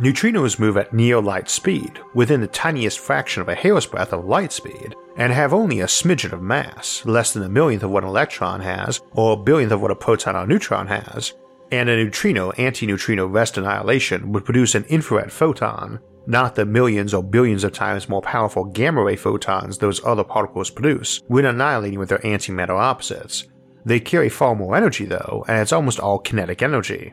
Neutrinos 0.00 0.58
move 0.58 0.76
at 0.76 0.92
near 0.92 1.20
light 1.20 1.48
speed, 1.48 2.00
within 2.14 2.40
the 2.40 2.48
tiniest 2.48 2.98
fraction 2.98 3.40
of 3.40 3.48
a 3.48 3.54
hair's 3.54 3.86
breadth 3.86 4.12
of 4.12 4.24
light 4.24 4.52
speed, 4.52 4.94
and 5.16 5.32
have 5.32 5.54
only 5.54 5.80
a 5.80 5.86
smidgen 5.86 6.32
of 6.32 6.42
mass, 6.42 7.06
less 7.06 7.32
than 7.32 7.44
a 7.44 7.48
millionth 7.48 7.84
of 7.84 7.90
what 7.90 8.02
an 8.02 8.08
electron 8.08 8.60
has, 8.60 9.00
or 9.12 9.32
a 9.32 9.36
billionth 9.36 9.70
of 9.70 9.80
what 9.80 9.92
a 9.92 9.96
proton 9.96 10.34
or 10.34 10.46
neutron 10.46 10.88
has, 10.88 11.32
and 11.74 11.88
a 11.88 11.96
neutrino 11.96 12.52
antineutrino 12.52 13.30
rest 13.30 13.58
annihilation 13.58 14.32
would 14.32 14.44
produce 14.44 14.74
an 14.74 14.84
infrared 14.84 15.32
photon, 15.32 15.98
not 16.26 16.54
the 16.54 16.64
millions 16.64 17.12
or 17.12 17.22
billions 17.22 17.64
of 17.64 17.72
times 17.72 18.08
more 18.08 18.22
powerful 18.22 18.64
gamma 18.64 19.02
ray 19.02 19.16
photons 19.16 19.78
those 19.78 20.04
other 20.04 20.24
particles 20.24 20.70
produce 20.70 21.20
when 21.26 21.44
annihilating 21.44 21.98
with 21.98 22.08
their 22.08 22.18
antimatter 22.18 22.78
opposites. 22.78 23.44
They 23.84 24.00
carry 24.00 24.28
far 24.28 24.54
more 24.54 24.76
energy 24.76 25.04
though, 25.04 25.44
and 25.48 25.60
it's 25.60 25.72
almost 25.72 26.00
all 26.00 26.18
kinetic 26.18 26.62
energy. 26.62 27.12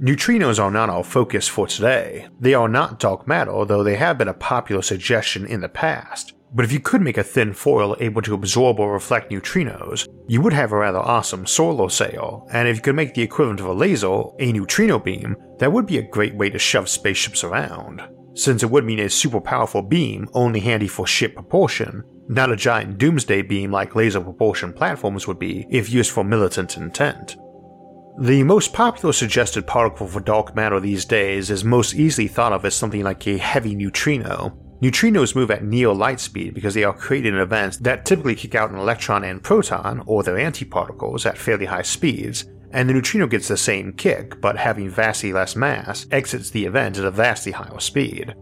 Neutrinos 0.00 0.58
are 0.58 0.72
not 0.72 0.90
our 0.90 1.04
focus 1.04 1.46
for 1.46 1.68
today. 1.68 2.26
They 2.40 2.54
are 2.54 2.68
not 2.68 2.98
dark 2.98 3.28
matter, 3.28 3.64
though 3.64 3.84
they 3.84 3.94
have 3.96 4.18
been 4.18 4.28
a 4.28 4.34
popular 4.34 4.82
suggestion 4.82 5.46
in 5.46 5.60
the 5.60 5.68
past. 5.68 6.34
But 6.54 6.64
if 6.64 6.70
you 6.70 6.78
could 6.78 7.02
make 7.02 7.18
a 7.18 7.24
thin 7.24 7.52
foil 7.52 7.96
able 7.98 8.22
to 8.22 8.34
absorb 8.34 8.78
or 8.78 8.92
reflect 8.92 9.32
neutrinos, 9.32 10.06
you 10.28 10.40
would 10.40 10.52
have 10.52 10.70
a 10.70 10.76
rather 10.76 11.00
awesome 11.00 11.46
solar 11.46 11.90
sail, 11.90 12.48
and 12.52 12.68
if 12.68 12.76
you 12.76 12.82
could 12.82 12.94
make 12.94 13.14
the 13.14 13.22
equivalent 13.22 13.58
of 13.58 13.66
a 13.66 13.72
laser, 13.72 14.22
a 14.38 14.52
neutrino 14.52 15.00
beam, 15.00 15.36
that 15.58 15.72
would 15.72 15.84
be 15.84 15.98
a 15.98 16.10
great 16.10 16.36
way 16.36 16.50
to 16.50 16.58
shove 16.58 16.88
spaceships 16.88 17.42
around. 17.42 18.02
Since 18.34 18.62
it 18.62 18.70
would 18.70 18.84
mean 18.84 19.00
a 19.00 19.10
super 19.10 19.40
powerful 19.40 19.82
beam 19.82 20.28
only 20.32 20.60
handy 20.60 20.86
for 20.86 21.08
ship 21.08 21.34
propulsion, 21.34 22.04
not 22.28 22.52
a 22.52 22.56
giant 22.56 22.98
doomsday 22.98 23.42
beam 23.42 23.72
like 23.72 23.96
laser 23.96 24.20
propulsion 24.20 24.72
platforms 24.72 25.26
would 25.26 25.40
be 25.40 25.66
if 25.70 25.90
used 25.90 26.12
for 26.12 26.22
militant 26.22 26.76
intent. 26.76 27.36
The 28.20 28.44
most 28.44 28.72
popular 28.72 29.12
suggested 29.12 29.66
particle 29.66 30.06
for 30.06 30.20
dark 30.20 30.54
matter 30.54 30.78
these 30.78 31.04
days 31.04 31.50
is 31.50 31.64
most 31.64 31.94
easily 31.94 32.28
thought 32.28 32.52
of 32.52 32.64
as 32.64 32.76
something 32.76 33.02
like 33.02 33.26
a 33.26 33.38
heavy 33.38 33.74
neutrino, 33.74 34.56
Neutrinos 34.84 35.34
move 35.34 35.50
at 35.50 35.64
near 35.64 35.94
light 35.94 36.20
speed 36.20 36.52
because 36.52 36.74
they 36.74 36.84
are 36.84 36.92
created 36.92 37.32
in 37.32 37.40
events 37.40 37.78
that 37.78 38.04
typically 38.04 38.34
kick 38.34 38.54
out 38.54 38.70
an 38.70 38.76
electron 38.76 39.24
and 39.24 39.42
proton, 39.42 40.02
or 40.04 40.22
their 40.22 40.34
antiparticles, 40.34 41.24
at 41.24 41.38
fairly 41.38 41.64
high 41.64 41.80
speeds, 41.80 42.44
and 42.70 42.86
the 42.86 42.92
neutrino 42.92 43.26
gets 43.26 43.48
the 43.48 43.56
same 43.56 43.94
kick, 43.94 44.38
but 44.42 44.58
having 44.58 44.90
vastly 44.90 45.32
less 45.32 45.56
mass, 45.56 46.06
exits 46.10 46.50
the 46.50 46.66
event 46.66 46.98
at 46.98 47.06
a 47.06 47.10
vastly 47.10 47.52
higher 47.52 47.80
speed. 47.80 48.34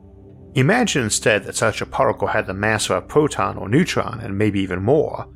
Imagine 0.57 1.05
instead 1.05 1.45
that 1.45 1.55
such 1.55 1.81
a 1.81 1.87
particle 1.87 2.27
had 2.27 2.49
the 2.49 2.55
mass 2.55 2.91
of 2.91 2.97
a 2.97 3.03
proton 3.03 3.57
or 3.57 3.69
neutron 3.69 4.19
and 4.19 4.37
maybe 4.37 4.59
even 4.59 4.83
more. 4.83 5.33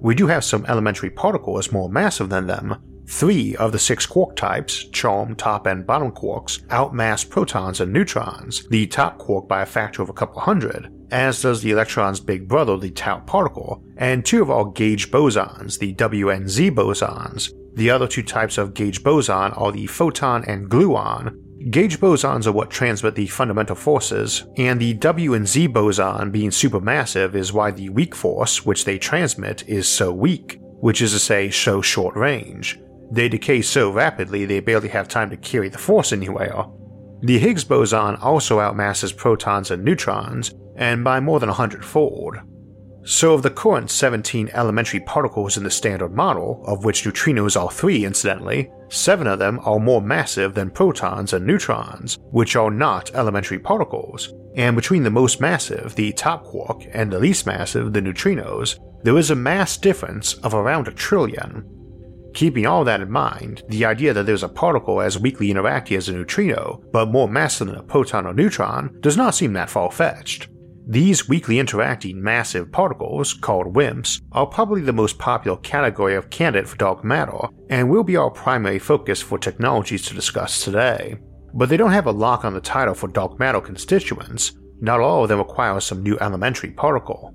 We 0.00 0.14
do 0.14 0.28
have 0.28 0.44
some 0.44 0.64
elementary 0.66 1.10
particles 1.10 1.72
more 1.72 1.88
massive 1.88 2.28
than 2.28 2.46
them, 2.46 2.76
Three 3.06 3.54
of 3.56 3.72
the 3.72 3.78
six 3.78 4.06
quark 4.06 4.34
types, 4.34 4.84
charm, 4.88 5.36
top, 5.36 5.66
and 5.66 5.86
bottom 5.86 6.10
quarks, 6.10 6.64
outmass 6.68 7.28
protons 7.28 7.80
and 7.80 7.92
neutrons, 7.92 8.66
the 8.68 8.86
top 8.86 9.18
quark 9.18 9.46
by 9.46 9.62
a 9.62 9.66
factor 9.66 10.02
of 10.02 10.08
a 10.08 10.14
couple 10.14 10.40
hundred, 10.40 10.90
as 11.10 11.42
does 11.42 11.60
the 11.62 11.70
electron's 11.70 12.18
big 12.18 12.48
brother, 12.48 12.76
the 12.78 12.90
tau 12.90 13.20
particle, 13.20 13.84
and 13.98 14.24
two 14.24 14.42
of 14.42 14.50
our 14.50 14.64
gauge 14.64 15.10
bosons, 15.10 15.78
the 15.78 15.92
W 15.92 16.30
and 16.30 16.48
Z 16.48 16.70
bosons. 16.70 17.52
The 17.74 17.90
other 17.90 18.08
two 18.08 18.22
types 18.22 18.56
of 18.56 18.72
gauge 18.72 19.02
boson 19.02 19.52
are 19.52 19.72
the 19.72 19.86
photon 19.86 20.44
and 20.44 20.70
gluon. 20.70 21.40
Gauge 21.70 22.00
bosons 22.00 22.46
are 22.46 22.52
what 22.52 22.70
transmit 22.70 23.14
the 23.16 23.26
fundamental 23.26 23.76
forces, 23.76 24.44
and 24.56 24.80
the 24.80 24.94
W 24.94 25.34
and 25.34 25.46
Z 25.46 25.66
boson 25.68 26.30
being 26.30 26.50
supermassive 26.50 27.34
is 27.34 27.52
why 27.52 27.70
the 27.70 27.90
weak 27.90 28.14
force, 28.14 28.64
which 28.64 28.84
they 28.84 28.98
transmit, 28.98 29.68
is 29.68 29.86
so 29.86 30.12
weak, 30.12 30.58
which 30.80 31.02
is 31.02 31.12
to 31.12 31.18
say, 31.18 31.50
so 31.50 31.82
short 31.82 32.16
range. 32.16 32.80
They 33.10 33.28
decay 33.28 33.62
so 33.62 33.90
rapidly 33.90 34.44
they 34.44 34.60
barely 34.60 34.88
have 34.88 35.08
time 35.08 35.30
to 35.30 35.36
carry 35.36 35.68
the 35.68 35.78
force 35.78 36.12
anywhere. 36.12 36.64
The 37.22 37.38
Higgs 37.38 37.64
boson 37.64 38.16
also 38.16 38.58
outmasses 38.58 39.16
protons 39.16 39.70
and 39.70 39.84
neutrons, 39.84 40.54
and 40.76 41.04
by 41.04 41.20
more 41.20 41.40
than 41.40 41.48
a 41.48 41.54
hundredfold. 41.54 42.36
So, 43.06 43.34
of 43.34 43.42
the 43.42 43.50
current 43.50 43.90
17 43.90 44.48
elementary 44.54 45.00
particles 45.00 45.58
in 45.58 45.64
the 45.64 45.70
Standard 45.70 46.14
Model, 46.14 46.62
of 46.66 46.86
which 46.86 47.04
neutrinos 47.04 47.54
are 47.60 47.70
three 47.70 48.06
incidentally, 48.06 48.70
seven 48.88 49.26
of 49.26 49.38
them 49.38 49.60
are 49.62 49.78
more 49.78 50.00
massive 50.00 50.54
than 50.54 50.70
protons 50.70 51.34
and 51.34 51.46
neutrons, 51.46 52.18
which 52.30 52.56
are 52.56 52.70
not 52.70 53.14
elementary 53.14 53.58
particles. 53.58 54.32
And 54.56 54.74
between 54.74 55.02
the 55.02 55.10
most 55.10 55.38
massive, 55.38 55.94
the 55.94 56.12
top 56.12 56.44
quark, 56.44 56.86
and 56.92 57.12
the 57.12 57.18
least 57.18 57.44
massive, 57.44 57.92
the 57.92 58.00
neutrinos, 58.00 58.78
there 59.02 59.18
is 59.18 59.30
a 59.30 59.36
mass 59.36 59.76
difference 59.76 60.34
of 60.34 60.54
around 60.54 60.88
a 60.88 60.92
trillion. 60.92 61.68
Keeping 62.34 62.66
all 62.66 62.84
that 62.84 63.00
in 63.00 63.10
mind, 63.10 63.62
the 63.68 63.84
idea 63.84 64.12
that 64.12 64.26
there's 64.26 64.42
a 64.42 64.48
particle 64.48 65.00
as 65.00 65.18
weakly 65.18 65.52
interacting 65.52 65.96
as 65.96 66.08
a 66.08 66.12
neutrino, 66.12 66.82
but 66.92 67.08
more 67.08 67.28
massive 67.28 67.68
than 67.68 67.76
a 67.76 67.82
proton 67.82 68.26
or 68.26 68.34
neutron, 68.34 68.96
does 69.00 69.16
not 69.16 69.36
seem 69.36 69.52
that 69.52 69.70
far 69.70 69.90
fetched. 69.90 70.48
These 70.86 71.28
weakly 71.28 71.60
interacting 71.60 72.20
massive 72.20 72.72
particles, 72.72 73.32
called 73.32 73.74
WIMPs, 73.74 74.20
are 74.32 74.46
probably 74.46 74.82
the 74.82 74.92
most 74.92 75.16
popular 75.16 75.56
category 75.58 76.16
of 76.16 76.28
candidate 76.28 76.68
for 76.68 76.76
dark 76.76 77.04
matter, 77.04 77.38
and 77.70 77.88
will 77.88 78.04
be 78.04 78.16
our 78.16 78.30
primary 78.30 78.80
focus 78.80 79.22
for 79.22 79.38
technologies 79.38 80.04
to 80.06 80.14
discuss 80.14 80.62
today. 80.62 81.16
But 81.54 81.68
they 81.68 81.76
don't 81.76 81.92
have 81.92 82.06
a 82.06 82.12
lock 82.12 82.44
on 82.44 82.52
the 82.52 82.60
title 82.60 82.94
for 82.94 83.06
dark 83.06 83.38
matter 83.38 83.60
constituents, 83.60 84.52
not 84.80 85.00
all 85.00 85.22
of 85.22 85.28
them 85.28 85.38
require 85.38 85.78
some 85.78 86.02
new 86.02 86.18
elementary 86.20 86.72
particle. 86.72 87.32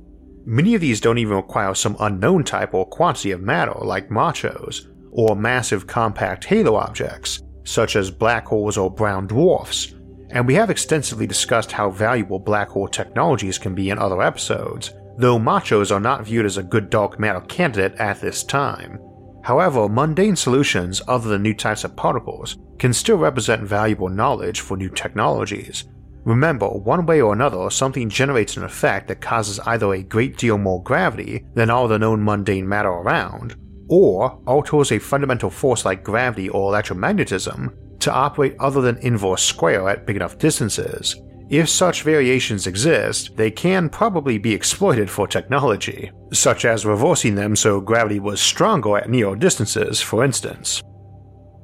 Many 0.51 0.73
of 0.73 0.81
these 0.81 0.99
don't 0.99 1.19
even 1.19 1.35
require 1.35 1.75
some 1.75 1.95
unknown 1.99 2.43
type 2.43 2.73
or 2.73 2.83
quantity 2.83 3.29
of 3.29 3.39
matter 3.39 3.75
like 3.81 4.09
MACHOs, 4.09 4.87
or 5.11 5.35
massive 5.35 5.85
compact 5.85 6.43
halo 6.45 6.73
objects, 6.73 7.43
such 7.65 7.95
as 7.95 8.09
black 8.09 8.47
holes 8.47 8.75
or 8.75 8.89
brown 8.89 9.27
dwarfs, 9.27 9.93
and 10.31 10.47
we 10.47 10.55
have 10.55 10.71
extensively 10.71 11.27
discussed 11.27 11.71
how 11.71 11.91
valuable 11.91 12.39
black 12.39 12.69
hole 12.69 12.87
technologies 12.87 13.59
can 13.59 13.75
be 13.75 13.91
in 13.91 13.99
other 13.99 14.23
episodes, 14.23 14.91
though 15.19 15.37
MACHOs 15.37 15.91
are 15.91 15.99
not 15.99 16.25
viewed 16.25 16.47
as 16.47 16.57
a 16.57 16.63
good 16.63 16.89
dark 16.89 17.19
matter 17.19 17.41
candidate 17.41 17.93
at 17.99 18.19
this 18.19 18.43
time. 18.43 18.97
However, 19.43 19.87
mundane 19.87 20.35
solutions 20.35 20.99
other 21.07 21.29
than 21.29 21.43
new 21.43 21.53
types 21.53 21.83
of 21.83 21.95
particles 21.95 22.57
can 22.79 22.91
still 22.91 23.17
represent 23.17 23.61
valuable 23.61 24.09
knowledge 24.09 24.61
for 24.61 24.77
new 24.77 24.89
technologies. 24.89 25.83
Remember, 26.29 26.67
one 26.67 27.07
way 27.07 27.21
or 27.21 27.33
another, 27.33 27.71
something 27.71 28.07
generates 28.07 28.55
an 28.55 28.63
effect 28.63 29.07
that 29.07 29.19
causes 29.19 29.59
either 29.61 29.91
a 29.91 30.03
great 30.03 30.37
deal 30.37 30.59
more 30.59 30.83
gravity 30.83 31.43
than 31.55 31.71
all 31.71 31.87
the 31.87 31.97
known 31.97 32.23
mundane 32.23 32.69
matter 32.69 32.89
around, 32.89 33.55
or 33.87 34.39
alters 34.45 34.91
a 34.91 34.99
fundamental 34.99 35.49
force 35.49 35.85
like 35.85 36.03
gravity 36.03 36.47
or 36.47 36.71
electromagnetism 36.71 37.73
to 38.01 38.13
operate 38.13 38.55
other 38.59 38.79
than 38.79 38.97
inverse 38.97 39.41
square 39.41 39.89
at 39.89 40.05
big 40.05 40.17
enough 40.17 40.37
distances. 40.37 41.19
If 41.49 41.67
such 41.67 42.03
variations 42.03 42.67
exist, 42.67 43.35
they 43.35 43.49
can 43.49 43.89
probably 43.89 44.37
be 44.37 44.53
exploited 44.53 45.09
for 45.09 45.27
technology, 45.27 46.11
such 46.31 46.63
as 46.63 46.85
reversing 46.85 47.33
them 47.33 47.55
so 47.55 47.81
gravity 47.81 48.19
was 48.19 48.39
stronger 48.39 48.99
at 48.99 49.09
near 49.09 49.35
distances, 49.35 49.99
for 49.99 50.23
instance. 50.23 50.83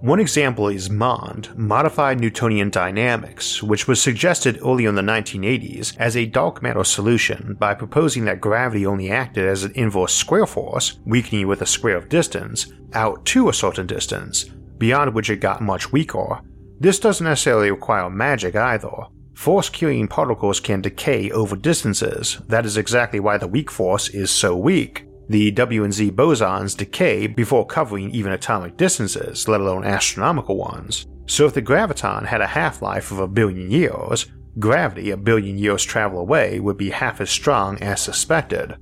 One 0.05 0.19
example 0.19 0.67
is 0.67 0.91
MOND, 0.91 1.57
Modified 1.57 2.19
Newtonian 2.19 2.69
Dynamics, 2.69 3.63
which 3.63 3.87
was 3.87 3.99
suggested 3.99 4.59
early 4.63 4.85
in 4.85 4.93
the 4.93 5.01
1980s 5.01 5.97
as 5.97 6.15
a 6.15 6.27
dark 6.27 6.61
matter 6.61 6.83
solution 6.83 7.55
by 7.59 7.73
proposing 7.73 8.25
that 8.25 8.39
gravity 8.39 8.85
only 8.85 9.09
acted 9.09 9.47
as 9.47 9.63
an 9.63 9.71
inverse 9.73 10.13
square 10.13 10.45
force, 10.45 10.99
weakening 11.07 11.47
with 11.47 11.63
a 11.63 11.65
square 11.65 11.97
of 11.97 12.07
distance, 12.07 12.71
out 12.93 13.25
to 13.25 13.49
a 13.49 13.53
certain 13.53 13.87
distance, 13.87 14.43
beyond 14.77 15.15
which 15.15 15.31
it 15.31 15.37
got 15.37 15.61
much 15.61 15.91
weaker. 15.91 16.39
This 16.79 16.99
doesn't 16.99 17.25
necessarily 17.25 17.71
require 17.71 18.07
magic 18.07 18.55
either. 18.55 19.07
Force 19.33 19.69
carrying 19.69 20.07
particles 20.07 20.59
can 20.59 20.81
decay 20.81 21.31
over 21.31 21.55
distances, 21.55 22.39
that 22.47 22.67
is 22.67 22.77
exactly 22.77 23.19
why 23.19 23.39
the 23.39 23.47
weak 23.47 23.71
force 23.71 24.09
is 24.09 24.29
so 24.29 24.55
weak. 24.55 25.04
The 25.29 25.51
W 25.51 25.83
and 25.83 25.93
Z 25.93 26.11
bosons 26.11 26.77
decay 26.77 27.27
before 27.27 27.65
covering 27.65 28.11
even 28.11 28.31
atomic 28.31 28.77
distances, 28.77 29.47
let 29.47 29.61
alone 29.61 29.83
astronomical 29.83 30.57
ones. 30.57 31.05
So 31.27 31.45
if 31.45 31.53
the 31.53 31.61
graviton 31.61 32.25
had 32.25 32.41
a 32.41 32.47
half 32.47 32.81
life 32.81 33.11
of 33.11 33.19
a 33.19 33.27
billion 33.27 33.71
years, 33.71 34.27
gravity 34.59 35.11
a 35.11 35.17
billion 35.17 35.57
years 35.57 35.83
travel 35.83 36.19
away 36.19 36.59
would 36.59 36.77
be 36.77 36.91
half 36.91 37.19
as 37.21 37.29
strong 37.29 37.81
as 37.81 38.01
suspected. 38.01 38.75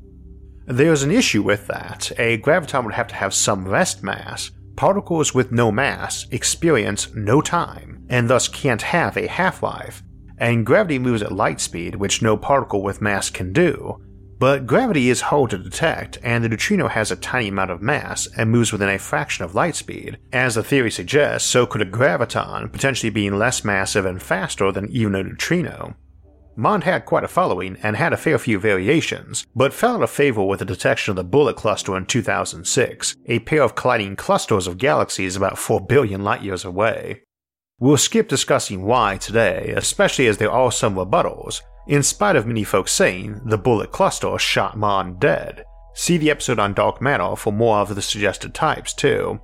There's 0.65 1.03
an 1.03 1.11
issue 1.11 1.41
with 1.41 1.67
that. 1.67 2.11
A 2.17 2.37
graviton 2.37 2.83
would 2.83 2.93
have 2.93 3.07
to 3.07 3.15
have 3.15 3.33
some 3.33 3.67
rest 3.67 4.03
mass, 4.03 4.51
Particles 4.75 5.35
with 5.35 5.51
no 5.51 5.71
mass 5.71 6.25
experience 6.31 7.13
no 7.13 7.41
time, 7.41 8.05
and 8.09 8.29
thus 8.29 8.47
can't 8.47 8.81
have 8.81 9.15
a 9.15 9.27
half 9.27 9.61
life, 9.61 10.01
and 10.39 10.65
gravity 10.65 10.97
moves 10.97 11.21
at 11.21 11.31
light 11.31 11.61
speed, 11.61 11.95
which 11.95 12.23
no 12.23 12.35
particle 12.35 12.81
with 12.81 13.01
mass 13.01 13.29
can 13.29 13.53
do. 13.53 14.01
But 14.39 14.67
gravity 14.67 15.09
is 15.09 15.21
hard 15.21 15.51
to 15.51 15.57
detect, 15.57 16.17
and 16.23 16.43
the 16.43 16.49
neutrino 16.49 16.87
has 16.87 17.11
a 17.11 17.15
tiny 17.15 17.47
amount 17.47 17.71
of 17.71 17.81
mass 17.81 18.27
and 18.37 18.51
moves 18.51 18.71
within 18.71 18.89
a 18.89 18.99
fraction 18.99 19.45
of 19.45 19.55
light 19.55 19.75
speed. 19.75 20.17
As 20.31 20.55
the 20.55 20.63
theory 20.63 20.91
suggests, 20.91 21.49
so 21.49 21.65
could 21.65 21.81
a 21.81 21.85
graviton, 21.85 22.71
potentially 22.71 23.09
being 23.09 23.37
less 23.37 23.63
massive 23.63 24.05
and 24.05 24.21
faster 24.21 24.71
than 24.71 24.89
even 24.89 25.15
a 25.15 25.23
neutrino. 25.23 25.95
Mond 26.55 26.83
had 26.83 27.05
quite 27.05 27.23
a 27.23 27.27
following 27.27 27.77
and 27.81 27.95
had 27.95 28.13
a 28.13 28.17
fair 28.17 28.37
few 28.37 28.59
variations, 28.59 29.47
but 29.55 29.73
fell 29.73 29.95
out 29.95 30.03
of 30.03 30.09
favor 30.09 30.43
with 30.43 30.59
the 30.59 30.65
detection 30.65 31.11
of 31.11 31.15
the 31.15 31.23
Bullet 31.23 31.55
Cluster 31.55 31.97
in 31.97 32.05
2006, 32.05 33.15
a 33.25 33.39
pair 33.39 33.63
of 33.63 33.75
colliding 33.75 34.15
clusters 34.15 34.67
of 34.67 34.77
galaxies 34.77 35.35
about 35.35 35.57
4 35.57 35.81
billion 35.81 36.23
light 36.23 36.43
years 36.43 36.63
away. 36.63 37.23
We'll 37.79 37.97
skip 37.97 38.27
discussing 38.27 38.83
why 38.83 39.17
today, 39.17 39.73
especially 39.75 40.27
as 40.27 40.37
there 40.37 40.51
are 40.51 40.71
some 40.71 40.95
rebuttals, 40.95 41.61
in 41.87 42.03
spite 42.03 42.35
of 42.35 42.47
many 42.47 42.63
folks 42.63 42.91
saying 42.91 43.41
the 43.45 43.57
Bullet 43.57 43.91
Cluster 43.91 44.37
shot 44.37 44.77
Mond 44.77 45.19
dead. 45.19 45.65
See 45.93 46.17
the 46.17 46.31
episode 46.31 46.59
on 46.59 46.73
dark 46.73 47.01
matter 47.01 47.35
for 47.35 47.53
more 47.53 47.77
of 47.77 47.93
the 47.93 48.01
suggested 48.01 48.53
types, 48.53 48.93
too. 48.93 49.39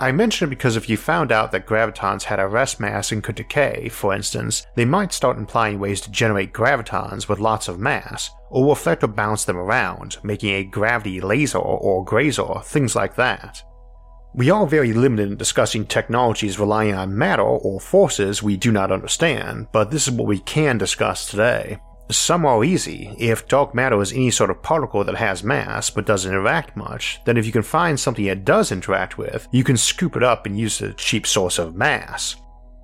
I 0.00 0.10
mention 0.10 0.48
it 0.48 0.50
because 0.50 0.76
if 0.76 0.88
you 0.88 0.96
found 0.96 1.30
out 1.30 1.52
that 1.52 1.66
gravitons 1.66 2.24
had 2.24 2.40
a 2.40 2.48
rest 2.48 2.80
mass 2.80 3.12
and 3.12 3.22
could 3.22 3.36
decay, 3.36 3.88
for 3.90 4.12
instance, 4.12 4.66
they 4.74 4.84
might 4.84 5.12
start 5.12 5.38
implying 5.38 5.78
ways 5.78 6.00
to 6.00 6.10
generate 6.10 6.52
gravitons 6.52 7.28
with 7.28 7.38
lots 7.38 7.68
of 7.68 7.78
mass, 7.78 8.30
or 8.50 8.68
reflect 8.70 9.04
or 9.04 9.08
bounce 9.08 9.44
them 9.44 9.56
around, 9.56 10.16
making 10.24 10.50
a 10.50 10.64
gravity 10.64 11.20
laser 11.20 11.58
or 11.58 12.04
graser, 12.04 12.60
things 12.64 12.96
like 12.96 13.14
that. 13.14 13.62
We 14.36 14.50
are 14.50 14.66
very 14.66 14.92
limited 14.92 15.30
in 15.30 15.36
discussing 15.36 15.86
technologies 15.86 16.58
relying 16.58 16.92
on 16.92 17.16
matter 17.16 17.44
or 17.44 17.78
forces 17.78 18.42
we 18.42 18.56
do 18.56 18.72
not 18.72 18.90
understand, 18.90 19.68
but 19.70 19.92
this 19.92 20.08
is 20.08 20.12
what 20.12 20.26
we 20.26 20.40
can 20.40 20.76
discuss 20.76 21.30
today. 21.30 21.78
Some 22.10 22.44
are 22.44 22.64
easy. 22.64 23.14
If 23.16 23.46
dark 23.46 23.76
matter 23.76 24.02
is 24.02 24.12
any 24.12 24.32
sort 24.32 24.50
of 24.50 24.60
particle 24.60 25.04
that 25.04 25.14
has 25.14 25.44
mass 25.44 25.88
but 25.88 26.04
doesn't 26.04 26.32
interact 26.32 26.76
much, 26.76 27.20
then 27.24 27.36
if 27.36 27.46
you 27.46 27.52
can 27.52 27.62
find 27.62 27.98
something 27.98 28.24
it 28.24 28.44
does 28.44 28.72
interact 28.72 29.16
with, 29.16 29.46
you 29.52 29.62
can 29.62 29.76
scoop 29.76 30.16
it 30.16 30.24
up 30.24 30.46
and 30.46 30.58
use 30.58 30.80
it 30.80 30.84
as 30.86 30.90
a 30.90 30.94
cheap 30.94 31.28
source 31.28 31.60
of 31.60 31.76
mass. 31.76 32.34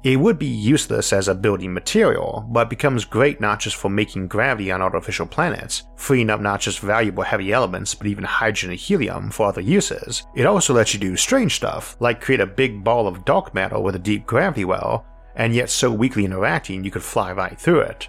It 0.02 0.16
would 0.16 0.38
be 0.38 0.46
useless 0.46 1.12
as 1.12 1.28
a 1.28 1.34
building 1.34 1.74
material, 1.74 2.46
but 2.48 2.70
becomes 2.70 3.04
great 3.04 3.38
not 3.38 3.60
just 3.60 3.76
for 3.76 3.90
making 3.90 4.28
gravity 4.28 4.72
on 4.72 4.80
artificial 4.80 5.26
planets, 5.26 5.82
freeing 5.96 6.30
up 6.30 6.40
not 6.40 6.60
just 6.60 6.80
valuable 6.80 7.22
heavy 7.22 7.52
elements 7.52 7.94
but 7.94 8.06
even 8.06 8.24
hydrogen 8.24 8.70
and 8.70 8.80
helium 8.80 9.30
for 9.30 9.48
other 9.48 9.60
uses. 9.60 10.24
It 10.34 10.46
also 10.46 10.72
lets 10.72 10.94
you 10.94 11.00
do 11.00 11.16
strange 11.16 11.54
stuff, 11.54 11.96
like 12.00 12.22
create 12.22 12.40
a 12.40 12.46
big 12.46 12.82
ball 12.82 13.06
of 13.06 13.26
dark 13.26 13.54
matter 13.54 13.78
with 13.78 13.94
a 13.94 13.98
deep 13.98 14.24
gravity 14.24 14.64
well, 14.64 15.04
and 15.36 15.54
yet 15.54 15.68
so 15.68 15.90
weakly 15.90 16.24
interacting 16.24 16.82
you 16.82 16.90
could 16.90 17.02
fly 17.02 17.32
right 17.32 17.60
through 17.60 17.80
it. 17.80 18.08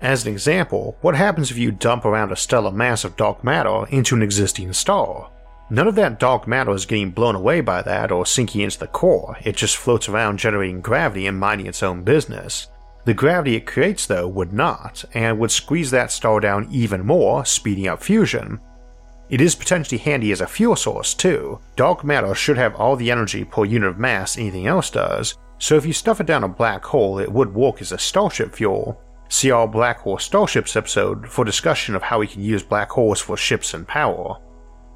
As 0.00 0.24
an 0.24 0.32
example, 0.32 0.96
what 1.02 1.14
happens 1.14 1.50
if 1.50 1.58
you 1.58 1.72
dump 1.72 2.06
around 2.06 2.32
a 2.32 2.36
stellar 2.36 2.70
mass 2.70 3.04
of 3.04 3.16
dark 3.16 3.44
matter 3.44 3.84
into 3.90 4.14
an 4.14 4.22
existing 4.22 4.72
star? 4.72 5.30
None 5.70 5.86
of 5.86 5.94
that 5.96 6.18
dark 6.18 6.46
matter 6.46 6.70
is 6.72 6.86
getting 6.86 7.10
blown 7.10 7.34
away 7.34 7.60
by 7.60 7.82
that 7.82 8.10
or 8.10 8.24
sinking 8.24 8.62
into 8.62 8.78
the 8.78 8.86
core, 8.86 9.36
it 9.44 9.54
just 9.54 9.76
floats 9.76 10.08
around 10.08 10.38
generating 10.38 10.80
gravity 10.80 11.26
and 11.26 11.38
minding 11.38 11.66
its 11.66 11.82
own 11.82 12.04
business. 12.04 12.68
The 13.04 13.14
gravity 13.14 13.56
it 13.56 13.66
creates, 13.66 14.06
though, 14.06 14.28
would 14.28 14.52
not, 14.52 15.04
and 15.12 15.38
would 15.38 15.50
squeeze 15.50 15.90
that 15.90 16.10
star 16.10 16.40
down 16.40 16.68
even 16.70 17.04
more, 17.04 17.44
speeding 17.44 17.86
up 17.86 18.02
fusion. 18.02 18.60
It 19.28 19.42
is 19.42 19.54
potentially 19.54 19.98
handy 19.98 20.32
as 20.32 20.40
a 20.40 20.46
fuel 20.46 20.74
source 20.74 21.12
too. 21.12 21.60
Dark 21.76 22.02
matter 22.02 22.34
should 22.34 22.56
have 22.56 22.74
all 22.74 22.96
the 22.96 23.10
energy 23.10 23.44
per 23.44 23.64
unit 23.64 23.90
of 23.90 23.98
mass 23.98 24.38
anything 24.38 24.66
else 24.66 24.90
does, 24.90 25.36
so 25.58 25.76
if 25.76 25.84
you 25.84 25.92
stuff 25.92 26.20
it 26.20 26.26
down 26.26 26.44
a 26.44 26.48
black 26.48 26.82
hole, 26.84 27.18
it 27.18 27.30
would 27.30 27.54
work 27.54 27.82
as 27.82 27.92
a 27.92 27.98
starship 27.98 28.54
fuel. 28.54 28.98
See 29.28 29.50
our 29.50 29.68
Black 29.68 29.98
Hole 29.98 30.16
Starships 30.16 30.76
episode 30.76 31.28
for 31.28 31.44
discussion 31.44 31.94
of 31.94 32.02
how 32.02 32.20
we 32.20 32.26
can 32.26 32.40
use 32.40 32.62
black 32.62 32.90
holes 32.90 33.20
for 33.20 33.36
ships 33.36 33.74
and 33.74 33.86
power. 33.86 34.38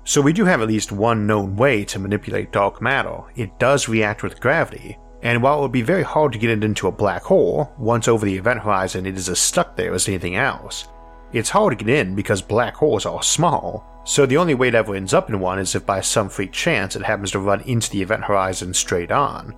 So 0.04 0.21
we 0.21 0.32
do 0.32 0.44
have 0.44 0.61
at 0.61 0.68
least 0.68 0.90
one 0.92 1.26
known 1.26 1.56
way 1.56 1.85
to 1.87 1.99
manipulate 1.99 2.52
dark 2.52 2.82
matter. 2.82 3.21
It 3.37 3.59
does 3.59 3.88
react 3.88 4.23
with 4.23 4.40
gravity, 4.40 4.99
and 5.23 5.42
while 5.42 5.59
it 5.59 5.62
would 5.62 5.73
be 5.73 5.82
very 5.82 6.02
hard 6.02 6.32
to 6.32 6.38
get 6.38 6.50
it 6.50 6.64
into 6.64 6.88
a 6.88 6.92
black 6.92 7.23
hole, 7.23 7.73
once 7.78 8.09
over 8.09 8.26
the 8.26 8.37
event 8.37 8.61
horizon 8.61 9.06
it 9.06 9.16
is 9.16 9.28
as 9.28 9.38
stuck 9.38 9.76
there 9.76 9.94
as 9.94 10.09
anything 10.09 10.37
else. 10.37 10.88
It's 11.32 11.50
hard 11.50 11.78
to 11.78 11.85
get 11.85 11.94
in 11.94 12.14
because 12.14 12.42
black 12.42 12.75
holes 12.75 13.06
are 13.06 13.23
small, 13.23 13.87
so 14.04 14.26
the 14.26 14.37
only 14.37 14.54
way 14.54 14.68
it 14.68 14.75
ever 14.75 14.97
ends 14.97 15.14
up 15.14 15.30
in 15.30 15.38
one 15.38 15.61
is 15.61 15.75
if 15.75 15.87
by 15.87 16.00
some 16.00 16.28
freak 16.28 16.52
chance 16.52 16.97
it 16.97 17.02
happens 17.02 17.30
to 17.30 17.38
run 17.38 17.61
into 17.62 17.88
the 17.90 18.02
event 18.02 18.25
horizon 18.25 18.75
straight 18.75 19.12
on. 19.12 19.54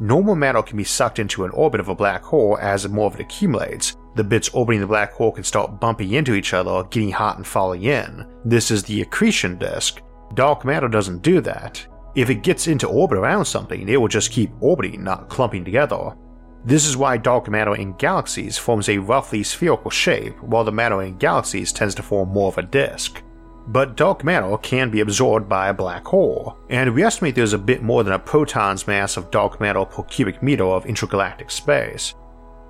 Normal 0.00 0.36
matter 0.36 0.62
can 0.62 0.76
be 0.76 0.84
sucked 0.84 1.18
into 1.18 1.44
an 1.44 1.50
orbit 1.50 1.80
of 1.80 1.88
a 1.88 1.94
black 1.94 2.22
hole 2.22 2.56
as 2.62 2.88
more 2.88 3.06
of 3.06 3.14
it 3.16 3.20
accumulates. 3.20 3.96
The 4.18 4.24
bits 4.24 4.48
orbiting 4.48 4.80
the 4.80 4.86
black 4.88 5.12
hole 5.12 5.30
can 5.30 5.44
start 5.44 5.78
bumping 5.78 6.10
into 6.10 6.34
each 6.34 6.52
other, 6.52 6.82
getting 6.90 7.12
hot 7.12 7.36
and 7.36 7.46
falling 7.46 7.84
in. 7.84 8.26
This 8.44 8.72
is 8.72 8.82
the 8.82 9.02
accretion 9.02 9.58
disk. 9.58 10.02
Dark 10.34 10.64
matter 10.64 10.88
doesn't 10.88 11.22
do 11.22 11.40
that. 11.42 11.86
If 12.16 12.28
it 12.28 12.42
gets 12.42 12.66
into 12.66 12.88
orbit 12.88 13.16
around 13.16 13.44
something, 13.44 13.88
it 13.88 13.96
will 13.96 14.08
just 14.08 14.32
keep 14.32 14.50
orbiting, 14.58 15.04
not 15.04 15.28
clumping 15.28 15.64
together. 15.64 16.16
This 16.64 16.84
is 16.84 16.96
why 16.96 17.16
dark 17.16 17.48
matter 17.48 17.76
in 17.76 17.92
galaxies 17.92 18.58
forms 18.58 18.88
a 18.88 18.98
roughly 18.98 19.44
spherical 19.44 19.92
shape, 19.92 20.36
while 20.42 20.64
the 20.64 20.72
matter 20.72 21.00
in 21.02 21.16
galaxies 21.18 21.70
tends 21.72 21.94
to 21.94 22.02
form 22.02 22.30
more 22.30 22.48
of 22.48 22.58
a 22.58 22.62
disk 22.62 23.22
but 23.68 23.96
dark 23.96 24.24
matter 24.24 24.56
can 24.58 24.90
be 24.90 25.00
absorbed 25.00 25.46
by 25.46 25.68
a 25.68 25.74
black 25.74 26.06
hole, 26.06 26.56
and 26.70 26.94
we 26.94 27.02
estimate 27.02 27.34
there's 27.34 27.52
a 27.52 27.58
bit 27.58 27.82
more 27.82 28.02
than 28.02 28.14
a 28.14 28.18
proton's 28.18 28.86
mass 28.86 29.18
of 29.18 29.30
dark 29.30 29.60
matter 29.60 29.84
per 29.84 30.02
cubic 30.04 30.42
meter 30.42 30.64
of 30.64 30.86
intergalactic 30.86 31.50
space. 31.50 32.14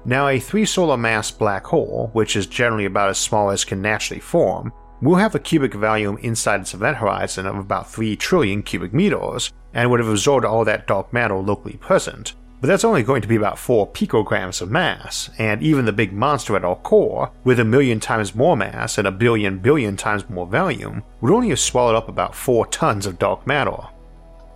Now, 0.04 0.28
a 0.28 0.40
3 0.40 0.64
solar 0.64 0.96
mass 0.96 1.30
black 1.30 1.66
hole, 1.66 2.10
which 2.12 2.36
is 2.36 2.46
generally 2.46 2.86
about 2.86 3.10
as 3.10 3.18
small 3.18 3.50
as 3.50 3.64
can 3.64 3.82
naturally 3.82 4.20
form, 4.20 4.72
will 5.00 5.16
have 5.16 5.34
a 5.34 5.38
cubic 5.38 5.74
volume 5.74 6.18
inside 6.18 6.60
its 6.60 6.74
event 6.74 6.96
horizon 6.96 7.46
of 7.46 7.56
about 7.56 7.90
3 7.90 8.16
trillion 8.16 8.62
cubic 8.62 8.92
meters, 8.92 9.52
and 9.74 9.90
would 9.90 10.00
have 10.00 10.08
absorbed 10.08 10.44
all 10.44 10.64
that 10.64 10.86
dark 10.86 11.12
matter 11.12 11.36
locally 11.36 11.76
present, 11.76 12.34
but 12.60 12.66
that's 12.66 12.84
only 12.84 13.02
going 13.02 13.22
to 13.22 13.28
be 13.28 13.36
about 13.36 13.58
4 13.58 13.86
picograms 13.92 14.60
of 14.60 14.70
mass, 14.70 15.30
and 15.38 15.62
even 15.62 15.84
the 15.84 15.92
big 15.92 16.12
monster 16.12 16.56
at 16.56 16.64
our 16.64 16.76
core, 16.76 17.30
with 17.44 17.60
a 17.60 17.64
million 17.64 18.00
times 18.00 18.34
more 18.34 18.56
mass 18.56 18.98
and 18.98 19.06
a 19.06 19.12
billion 19.12 19.58
billion 19.58 19.96
times 19.96 20.28
more 20.28 20.46
volume, 20.46 21.02
would 21.20 21.32
only 21.32 21.50
have 21.50 21.60
swallowed 21.60 21.94
up 21.94 22.08
about 22.08 22.34
4 22.34 22.66
tons 22.66 23.06
of 23.06 23.18
dark 23.18 23.46
matter. 23.46 23.76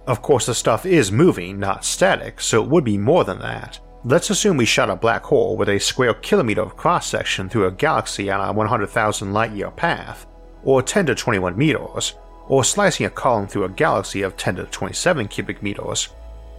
Of 0.07 0.23
course, 0.23 0.47
the 0.47 0.55
stuff 0.55 0.85
is 0.85 1.13
moving, 1.13 1.61
not 1.61 1.85
static, 1.85 2.41
so 2.41 2.63
it 2.65 2.69
would 2.69 2.85
be 2.85 2.99
more 2.99 3.23
than 3.23 3.39
that. 3.39 3.79
Let's 4.05 4.31
assume 4.31 4.57
we 4.57 4.65
shot 4.65 4.91
a 4.91 4.97
black 4.97 5.25
hole 5.25 5.57
with 5.57 5.69
a 5.69 5.79
square 5.79 6.15
kilometer 6.15 6.63
of 6.63 6.77
cross 6.77 7.07
section 7.07 7.49
through 7.49 7.67
a 7.67 7.73
galaxy 7.73 8.31
on 8.31 8.49
a 8.49 8.53
100,000 8.53 9.33
light 9.33 9.53
year 9.53 9.71
path, 9.71 10.27
or 10.65 10.83
10 10.83 11.07
to 11.07 11.15
21 11.15 11.57
meters, 11.57 12.15
or 12.49 12.65
slicing 12.65 13.07
a 13.07 13.11
column 13.11 13.47
through 13.47 13.65
a 13.65 13.69
galaxy 13.69 14.23
of 14.23 14.37
10 14.37 14.57
to 14.57 14.65
27 14.65 15.29
cubic 15.29 15.63
meters 15.63 16.09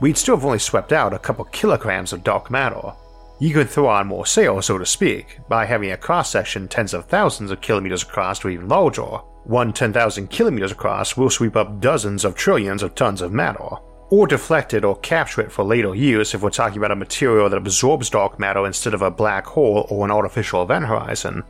we'd 0.04 0.18
still 0.18 0.36
have 0.36 0.44
only 0.44 0.60
swept 0.60 0.92
out 0.92 1.14
a 1.14 1.20
couple 1.20 1.46
kilograms 1.46 2.12
of 2.12 2.26
dark 2.26 2.52
matter. 2.52 2.94
You 3.40 3.54
could 3.54 3.70
throw 3.70 3.88
on 3.88 4.08
more 4.08 4.26
sail, 4.26 4.62
so 4.62 4.78
to 4.78 4.86
speak, 4.86 5.40
by 5.48 5.66
having 5.66 5.92
a 5.92 5.98
cross 5.98 6.30
section 6.30 6.68
tens 6.68 6.94
of 6.94 7.06
thousands 7.06 7.52
of 7.52 7.62
kilometers 7.62 8.04
across 8.04 8.44
or 8.44 8.50
even 8.50 8.68
larger. 8.68 9.20
One 9.46 9.72
10,000 9.72 10.30
kilometers 10.30 10.74
across 10.74 11.16
will 11.16 11.30
sweep 11.30 11.56
up 11.56 11.80
dozens 11.80 12.26
of 12.26 12.36
trillions 12.36 12.84
of 12.84 12.96
tons 12.96 13.22
of 13.22 13.32
matter, 13.32 13.78
or 14.10 14.28
deflect 14.28 14.74
it 14.74 14.84
or 14.86 14.98
capture 14.98 15.42
it 15.42 15.52
for 15.52 15.64
later 15.64 15.96
use 15.96 16.34
if 16.34 16.42
we're 16.42 16.50
talking 16.50 16.78
about 16.78 16.92
a 16.92 16.96
material 16.96 17.50
that 17.50 17.58
absorbs 17.58 18.10
dark 18.10 18.40
matter 18.40 18.66
instead 18.66 18.94
of 18.94 19.02
a 19.02 19.12
black 19.12 19.46
hole 19.46 19.88
or 19.90 20.06
an 20.06 20.12
artificial 20.12 20.64
event 20.64 20.86
horizon, 20.86 21.44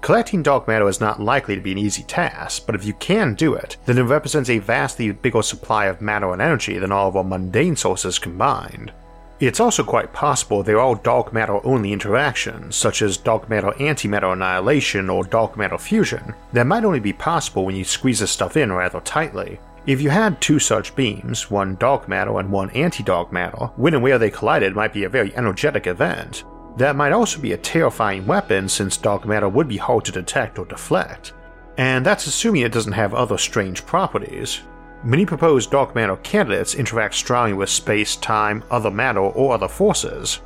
Collecting 0.00 0.42
dark 0.42 0.66
matter 0.66 0.88
is 0.88 0.98
not 0.98 1.20
likely 1.20 1.54
to 1.54 1.60
be 1.60 1.72
an 1.72 1.78
easy 1.78 2.02
task, 2.04 2.64
but 2.64 2.74
if 2.74 2.86
you 2.86 2.94
can 2.94 3.34
do 3.34 3.52
it, 3.52 3.76
then 3.84 3.98
it 3.98 4.02
represents 4.02 4.48
a 4.48 4.58
vastly 4.58 5.12
bigger 5.12 5.42
supply 5.42 5.86
of 5.86 6.00
matter 6.00 6.32
and 6.32 6.40
energy 6.40 6.78
than 6.78 6.90
all 6.90 7.08
of 7.08 7.16
our 7.16 7.24
mundane 7.24 7.76
sources 7.76 8.18
combined. 8.18 8.92
It's 9.40 9.60
also 9.60 9.84
quite 9.84 10.12
possible 10.14 10.62
they're 10.62 10.80
all 10.80 10.94
dark 10.94 11.34
matter 11.34 11.64
only 11.66 11.92
interactions, 11.92 12.76
such 12.76 13.02
as 13.02 13.18
dark 13.18 13.50
matter 13.50 13.72
antimatter 13.72 14.32
annihilation 14.32 15.10
or 15.10 15.22
dark 15.22 15.58
matter 15.58 15.78
fusion, 15.78 16.34
that 16.54 16.66
might 16.66 16.84
only 16.84 17.00
be 17.00 17.12
possible 17.12 17.66
when 17.66 17.76
you 17.76 17.84
squeeze 17.84 18.20
the 18.20 18.26
stuff 18.26 18.56
in 18.56 18.72
rather 18.72 19.00
tightly. 19.00 19.58
If 19.86 20.02
you 20.02 20.10
had 20.10 20.40
two 20.40 20.58
such 20.58 20.94
beams, 20.94 21.50
one 21.50 21.76
dark 21.76 22.06
matter 22.06 22.38
and 22.38 22.50
one 22.50 22.70
anti 22.70 23.02
dark 23.02 23.32
matter, 23.32 23.70
when 23.76 23.94
and 23.94 24.02
where 24.02 24.18
they 24.18 24.30
collided 24.30 24.74
might 24.74 24.92
be 24.92 25.04
a 25.04 25.08
very 25.08 25.34
energetic 25.34 25.86
event, 25.86 26.44
that 26.76 26.96
might 26.96 27.12
also 27.12 27.40
be 27.40 27.52
a 27.52 27.58
terrifying 27.58 28.26
weapon 28.26 28.68
since 28.68 28.96
dark 28.96 29.24
matter 29.26 29.48
would 29.48 29.68
be 29.68 29.78
hard 29.78 30.04
to 30.04 30.12
detect 30.12 30.58
or 30.58 30.66
deflect. 30.66 31.32
And 31.78 32.04
that's 32.04 32.26
assuming 32.26 32.62
it 32.62 32.72
doesn't 32.72 32.92
have 32.92 33.14
other 33.14 33.38
strange 33.38 33.86
properties. 33.86 34.60
Many 35.02 35.24
proposed 35.24 35.70
dark 35.70 35.94
matter 35.94 36.16
candidates 36.16 36.74
interact 36.74 37.14
strongly 37.14 37.54
with 37.54 37.70
space, 37.70 38.16
time, 38.16 38.62
other 38.70 38.90
matter, 38.90 39.20
or 39.20 39.54
other 39.54 39.68
forces. 39.68 40.40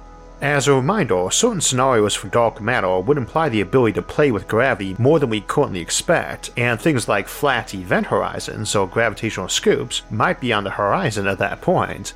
As 0.44 0.68
a 0.68 0.74
reminder, 0.74 1.30
certain 1.30 1.62
scenarios 1.62 2.14
for 2.14 2.28
dark 2.28 2.60
matter 2.60 3.00
would 3.00 3.16
imply 3.16 3.48
the 3.48 3.62
ability 3.62 3.94
to 3.94 4.02
play 4.02 4.30
with 4.30 4.46
gravity 4.46 4.94
more 4.98 5.18
than 5.18 5.30
we 5.30 5.40
currently 5.40 5.80
expect, 5.80 6.50
and 6.58 6.78
things 6.78 7.08
like 7.08 7.28
flat 7.28 7.72
event 7.72 8.08
horizons 8.08 8.76
or 8.76 8.86
gravitational 8.86 9.48
scoops 9.48 10.02
might 10.10 10.40
be 10.40 10.52
on 10.52 10.62
the 10.62 10.70
horizon 10.70 11.26
at 11.26 11.38
that 11.38 11.62
point. 11.62 12.12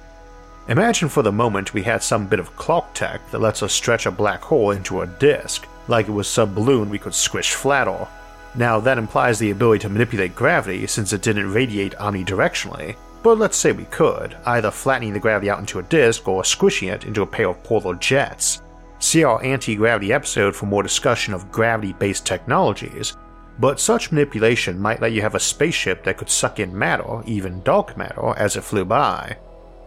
Imagine 0.68 1.08
for 1.08 1.22
the 1.22 1.32
moment 1.32 1.72
we 1.72 1.82
had 1.82 2.02
some 2.02 2.26
bit 2.26 2.38
of 2.38 2.54
Clarketech 2.54 3.20
that 3.30 3.40
lets 3.40 3.62
us 3.62 3.72
stretch 3.72 4.04
a 4.04 4.10
black 4.10 4.42
hole 4.42 4.72
into 4.72 5.00
a 5.00 5.06
disk, 5.06 5.66
like 5.86 6.06
it 6.06 6.12
was 6.12 6.28
some 6.28 6.52
balloon 6.52 6.90
we 6.90 6.98
could 6.98 7.14
squish 7.14 7.54
flatter. 7.54 8.06
Now, 8.54 8.78
that 8.80 8.98
implies 8.98 9.38
the 9.38 9.52
ability 9.52 9.80
to 9.84 9.88
manipulate 9.88 10.36
gravity 10.36 10.86
since 10.86 11.14
it 11.14 11.22
didn't 11.22 11.50
radiate 11.50 11.94
omnidirectionally, 11.94 12.96
but 13.22 13.38
let's 13.38 13.56
say 13.56 13.72
we 13.72 13.84
could, 13.86 14.36
either 14.46 14.70
flattening 14.70 15.12
the 15.12 15.20
gravity 15.20 15.50
out 15.50 15.58
into 15.58 15.78
a 15.78 15.84
disk 15.84 16.28
or 16.28 16.44
squishing 16.44 16.88
it 16.88 17.04
into 17.04 17.22
a 17.22 17.26
pair 17.26 17.48
of 17.48 17.62
polar 17.64 17.94
jets. 17.94 18.62
See 19.00 19.24
our 19.24 19.42
anti 19.42 19.76
gravity 19.76 20.12
episode 20.12 20.54
for 20.54 20.66
more 20.66 20.82
discussion 20.82 21.34
of 21.34 21.52
gravity 21.52 21.92
based 21.92 22.26
technologies, 22.26 23.16
but 23.58 23.80
such 23.80 24.12
manipulation 24.12 24.78
might 24.78 25.00
let 25.00 25.12
you 25.12 25.20
have 25.22 25.34
a 25.34 25.40
spaceship 25.40 26.04
that 26.04 26.16
could 26.16 26.30
suck 26.30 26.60
in 26.60 26.76
matter, 26.76 27.22
even 27.26 27.62
dark 27.62 27.96
matter, 27.96 28.34
as 28.36 28.56
it 28.56 28.64
flew 28.64 28.84
by. 28.84 29.36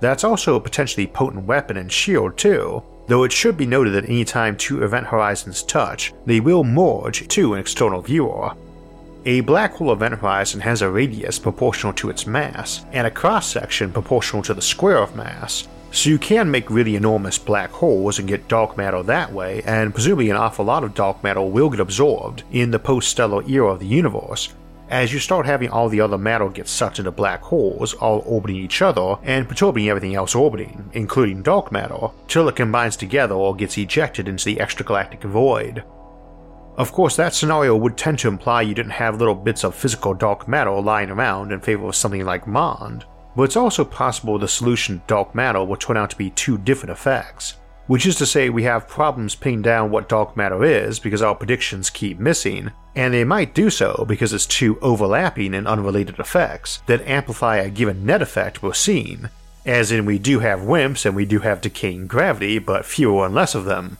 That's 0.02 0.24
also 0.24 0.56
a 0.56 0.62
potentially 0.62 1.08
potent 1.08 1.46
weapon 1.46 1.78
and 1.78 1.91
shield 1.91 2.38
too, 2.38 2.84
though 3.08 3.24
it 3.24 3.32
should 3.32 3.56
be 3.56 3.65
noted 3.65 3.91
that 3.91 4.06
anytime 4.06 4.58
two 4.58 4.84
event 4.84 5.08
horizons 5.08 5.63
touch, 5.63 6.13
they 6.26 6.39
will 6.39 6.63
merge 6.63 7.28
to 7.30 7.54
an 7.54 7.60
external 7.60 8.02
viewer. 8.02 8.54
A 9.23 9.41
black 9.41 9.73
hole 9.73 9.93
event 9.93 10.15
horizon 10.15 10.62
has 10.62 10.81
a 10.81 10.89
radius 10.89 11.38
proportional 11.38 11.93
to 11.93 12.10
its 12.10 12.25
mass, 12.25 12.84
and 12.91 13.05
a 13.05 13.12
cross 13.12 13.45
section 13.45 13.91
proportional 13.91 14.41
to 14.41 14.55
the 14.55 14.63
square 14.63 14.97
of 14.97 15.15
mass, 15.15 15.67
so 15.91 16.10
you 16.10 16.17
can 16.17 16.49
make 16.49 16.71
really 16.71 16.95
enormous 16.95 17.38
black 17.38 17.69
holes 17.69 18.17
and 18.17 18.27
get 18.27 18.47
dark 18.47 18.77
matter 18.77 19.03
that 19.03 19.31
way, 19.31 19.62
and 19.67 19.93
presumably 19.93 20.31
an 20.31 20.38
awful 20.38 20.65
lot 20.65 20.84
of 20.84 20.95
dark 20.95 21.23
matter 21.23 21.41
will 21.43 21.69
get 21.69 21.79
absorbed 21.79 22.41
in 22.51 22.71
the 22.71 22.79
post 22.79 23.10
stellar 23.10 23.47
era 23.47 23.67
of 23.67 23.79
the 23.79 23.86
universe, 23.86 24.55
as 24.89 25.13
you 25.13 25.19
start 25.19 25.45
having 25.45 25.69
all 25.69 25.88
the 25.88 26.01
other 26.01 26.17
matter 26.17 26.49
get 26.49 26.67
sucked 26.67 26.97
into 26.97 27.12
black 27.12 27.43
holes, 27.43 27.93
all 27.93 28.23
orbiting 28.25 28.57
each 28.57 28.81
other 28.81 29.17
and 29.21 29.47
perturbing 29.47 29.88
everything 29.88 30.15
else 30.15 30.34
orbiting, 30.34 30.89
including 30.93 31.43
dark 31.43 31.71
matter, 31.71 32.07
till 32.27 32.49
it 32.49 32.55
combines 32.55 32.97
together 32.97 33.36
or 33.36 33.55
gets 33.55 33.77
ejected 33.77 34.27
into 34.27 34.45
the 34.45 34.55
extragalactic 34.55 35.21
void. 35.21 35.84
Of 36.82 36.94
course, 36.94 37.15
that 37.17 37.36
scenario 37.36 37.76
would 37.76 37.96
tend 37.96 38.17
to 38.20 38.28
imply 38.28 38.63
you 38.63 38.74
didn't 38.74 38.94
have 38.94 39.20
little 39.20 39.36
bits 39.36 39.63
of 39.63 39.76
physical 39.76 40.15
dark 40.15 40.48
matter 40.48 40.72
lying 40.72 41.12
around 41.12 41.52
in 41.52 41.60
favor 41.60 41.88
of 41.88 41.96
something 41.96 42.26
like 42.26 42.48
Mond, 42.48 43.06
but 43.36 43.44
it's 43.44 43.56
also 43.56 43.86
possible 43.86 44.39
the 44.39 44.48
solution 44.48 44.98
to 44.98 45.04
dark 45.06 45.36
matter 45.36 45.63
will 45.63 45.76
turn 45.76 45.96
out 45.96 46.10
to 46.10 46.15
be 46.15 46.32
two 46.32 46.58
different 46.58 46.89
effects 46.89 47.58
which 47.86 48.08
is 48.08 48.15
to 48.15 48.26
say 48.26 48.50
we 48.50 48.63
have 48.63 48.88
problems 48.88 49.36
pinning 49.36 49.62
down 49.62 49.91
what 49.91 50.10
dark 50.10 50.36
matter 50.36 50.63
is 50.63 50.98
because 50.98 51.22
our 51.22 51.36
predictions 51.36 51.91
keep 51.91 52.17
missing, 52.17 52.72
and 52.96 53.13
they 53.13 53.26
might 53.26 53.54
do 53.54 53.70
so 53.70 54.06
because 54.08 54.34
it's 54.34 54.46
two 54.48 54.80
overlapping 54.80 55.54
and 55.54 55.67
unrelated 55.67 56.17
effects 56.17 56.82
that 56.88 57.06
amplify 57.08 57.58
a 57.58 57.70
given 57.70 58.06
net 58.06 58.22
effect 58.24 58.63
we're 58.63 58.74
seeing, 58.74 59.30
as 59.65 59.91
in 59.91 60.06
we 60.06 60.17
do 60.17 60.39
have 60.39 60.62
WIMPs 60.62 61.06
and 61.06 61.15
we 61.15 61.26
do 61.26 61.39
have 61.39 61.62
decaying 61.62 62.08
gravity, 62.08 62.58
but 62.58 62.86
fewer 62.86 63.26
and 63.26 63.36
less 63.36 63.54
of 63.54 63.65
them. 63.65 63.98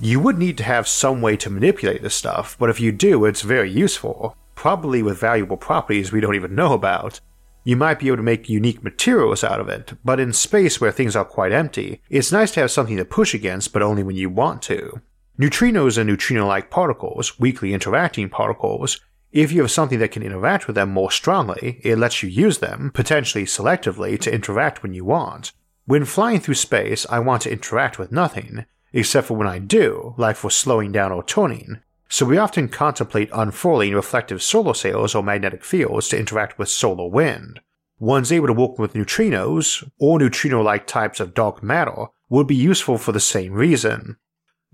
You 0.00 0.20
would 0.20 0.38
need 0.38 0.58
to 0.58 0.64
have 0.64 0.88
some 0.88 1.22
way 1.22 1.36
to 1.36 1.50
manipulate 1.50 2.02
this 2.02 2.14
stuff, 2.14 2.56
but 2.58 2.68
if 2.68 2.80
you 2.80 2.92
do, 2.92 3.24
it's 3.24 3.42
very 3.42 3.70
useful, 3.70 4.36
probably 4.54 5.02
with 5.02 5.18
valuable 5.18 5.56
properties 5.56 6.10
we 6.10 6.20
don't 6.20 6.34
even 6.34 6.54
know 6.54 6.72
about, 6.72 7.20
you 7.62 7.76
might 7.76 7.98
be 7.98 8.08
able 8.08 8.18
to 8.18 8.22
make 8.22 8.48
unique 8.48 8.84
materials 8.84 9.42
out 9.42 9.60
of 9.60 9.68
it, 9.68 9.94
but 10.04 10.20
in 10.20 10.32
space 10.32 10.80
where 10.80 10.92
things 10.92 11.16
are 11.16 11.24
quite 11.24 11.52
empty, 11.52 12.02
it's 12.10 12.32
nice 12.32 12.50
to 12.52 12.60
have 12.60 12.70
something 12.70 12.96
to 12.96 13.04
push 13.04 13.32
against, 13.34 13.72
but 13.72 13.82
only 13.82 14.02
when 14.02 14.16
you 14.16 14.28
want 14.28 14.60
to. 14.62 15.00
Neutrinos 15.38 15.96
and 15.96 16.08
neutrino 16.08 16.46
like 16.46 16.70
particles, 16.70 17.38
weakly 17.40 17.72
interacting 17.72 18.28
particles, 18.28 19.00
If 19.34 19.50
you 19.50 19.62
have 19.62 19.70
something 19.72 19.98
that 19.98 20.12
can 20.12 20.22
interact 20.22 20.68
with 20.68 20.76
them 20.76 20.90
more 20.90 21.10
strongly, 21.10 21.80
it 21.82 21.98
lets 21.98 22.22
you 22.22 22.28
use 22.28 22.58
them, 22.58 22.92
potentially 22.94 23.44
selectively, 23.44 24.16
to 24.20 24.32
interact 24.32 24.84
when 24.84 24.94
you 24.94 25.04
want. 25.04 25.50
When 25.86 26.04
flying 26.04 26.38
through 26.38 26.54
space, 26.54 27.04
I 27.10 27.18
want 27.18 27.42
to 27.42 27.50
interact 27.50 27.98
with 27.98 28.12
nothing, 28.12 28.64
except 28.94 29.26
for 29.26 29.36
when 29.36 29.46
I 29.48 29.58
do, 29.58 30.14
like 30.16 30.36
for 30.36 30.50
slowing 30.50 30.92
down 30.92 31.12
or 31.12 31.22
turning, 31.22 31.80
so 32.08 32.24
we 32.24 32.38
often 32.38 32.68
contemplate 32.68 33.28
unfurling 33.32 33.92
reflective 33.92 34.42
solar 34.42 34.72
sails 34.72 35.14
or 35.14 35.22
magnetic 35.22 35.64
fields 35.64 36.08
to 36.08 36.18
interact 36.18 36.58
with 36.58 36.68
solar 36.68 37.08
wind. 37.08 37.60
Ones 37.98 38.30
able 38.30 38.46
to 38.46 38.52
work 38.52 38.78
with 38.78 38.94
neutrinos, 38.94 39.88
or 39.98 40.18
neutrino 40.18 40.62
like 40.62 40.86
types 40.86 41.18
of 41.18 41.34
dark 41.34 41.62
matter, 41.62 42.06
would 42.28 42.46
be 42.46 42.54
useful 42.54 42.98
for 42.98 43.12
the 43.12 43.20
same 43.20 43.52
reason. 43.52 44.16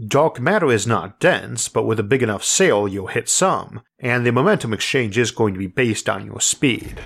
Dark 0.06 0.38
matter 0.38 0.70
is 0.70 0.86
not 0.86 1.20
dense, 1.20 1.68
but 1.68 1.84
with 1.84 1.98
a 1.98 2.02
big 2.02 2.22
enough 2.22 2.44
sail 2.44 2.86
you'll 2.86 3.06
hit 3.06 3.28
some, 3.28 3.80
and 3.98 4.26
the 4.26 4.32
momentum 4.32 4.72
exchange 4.72 5.16
is 5.16 5.30
going 5.30 5.54
to 5.54 5.58
be 5.58 5.66
based 5.66 6.08
on 6.08 6.26
your 6.26 6.40
speed. 6.40 7.00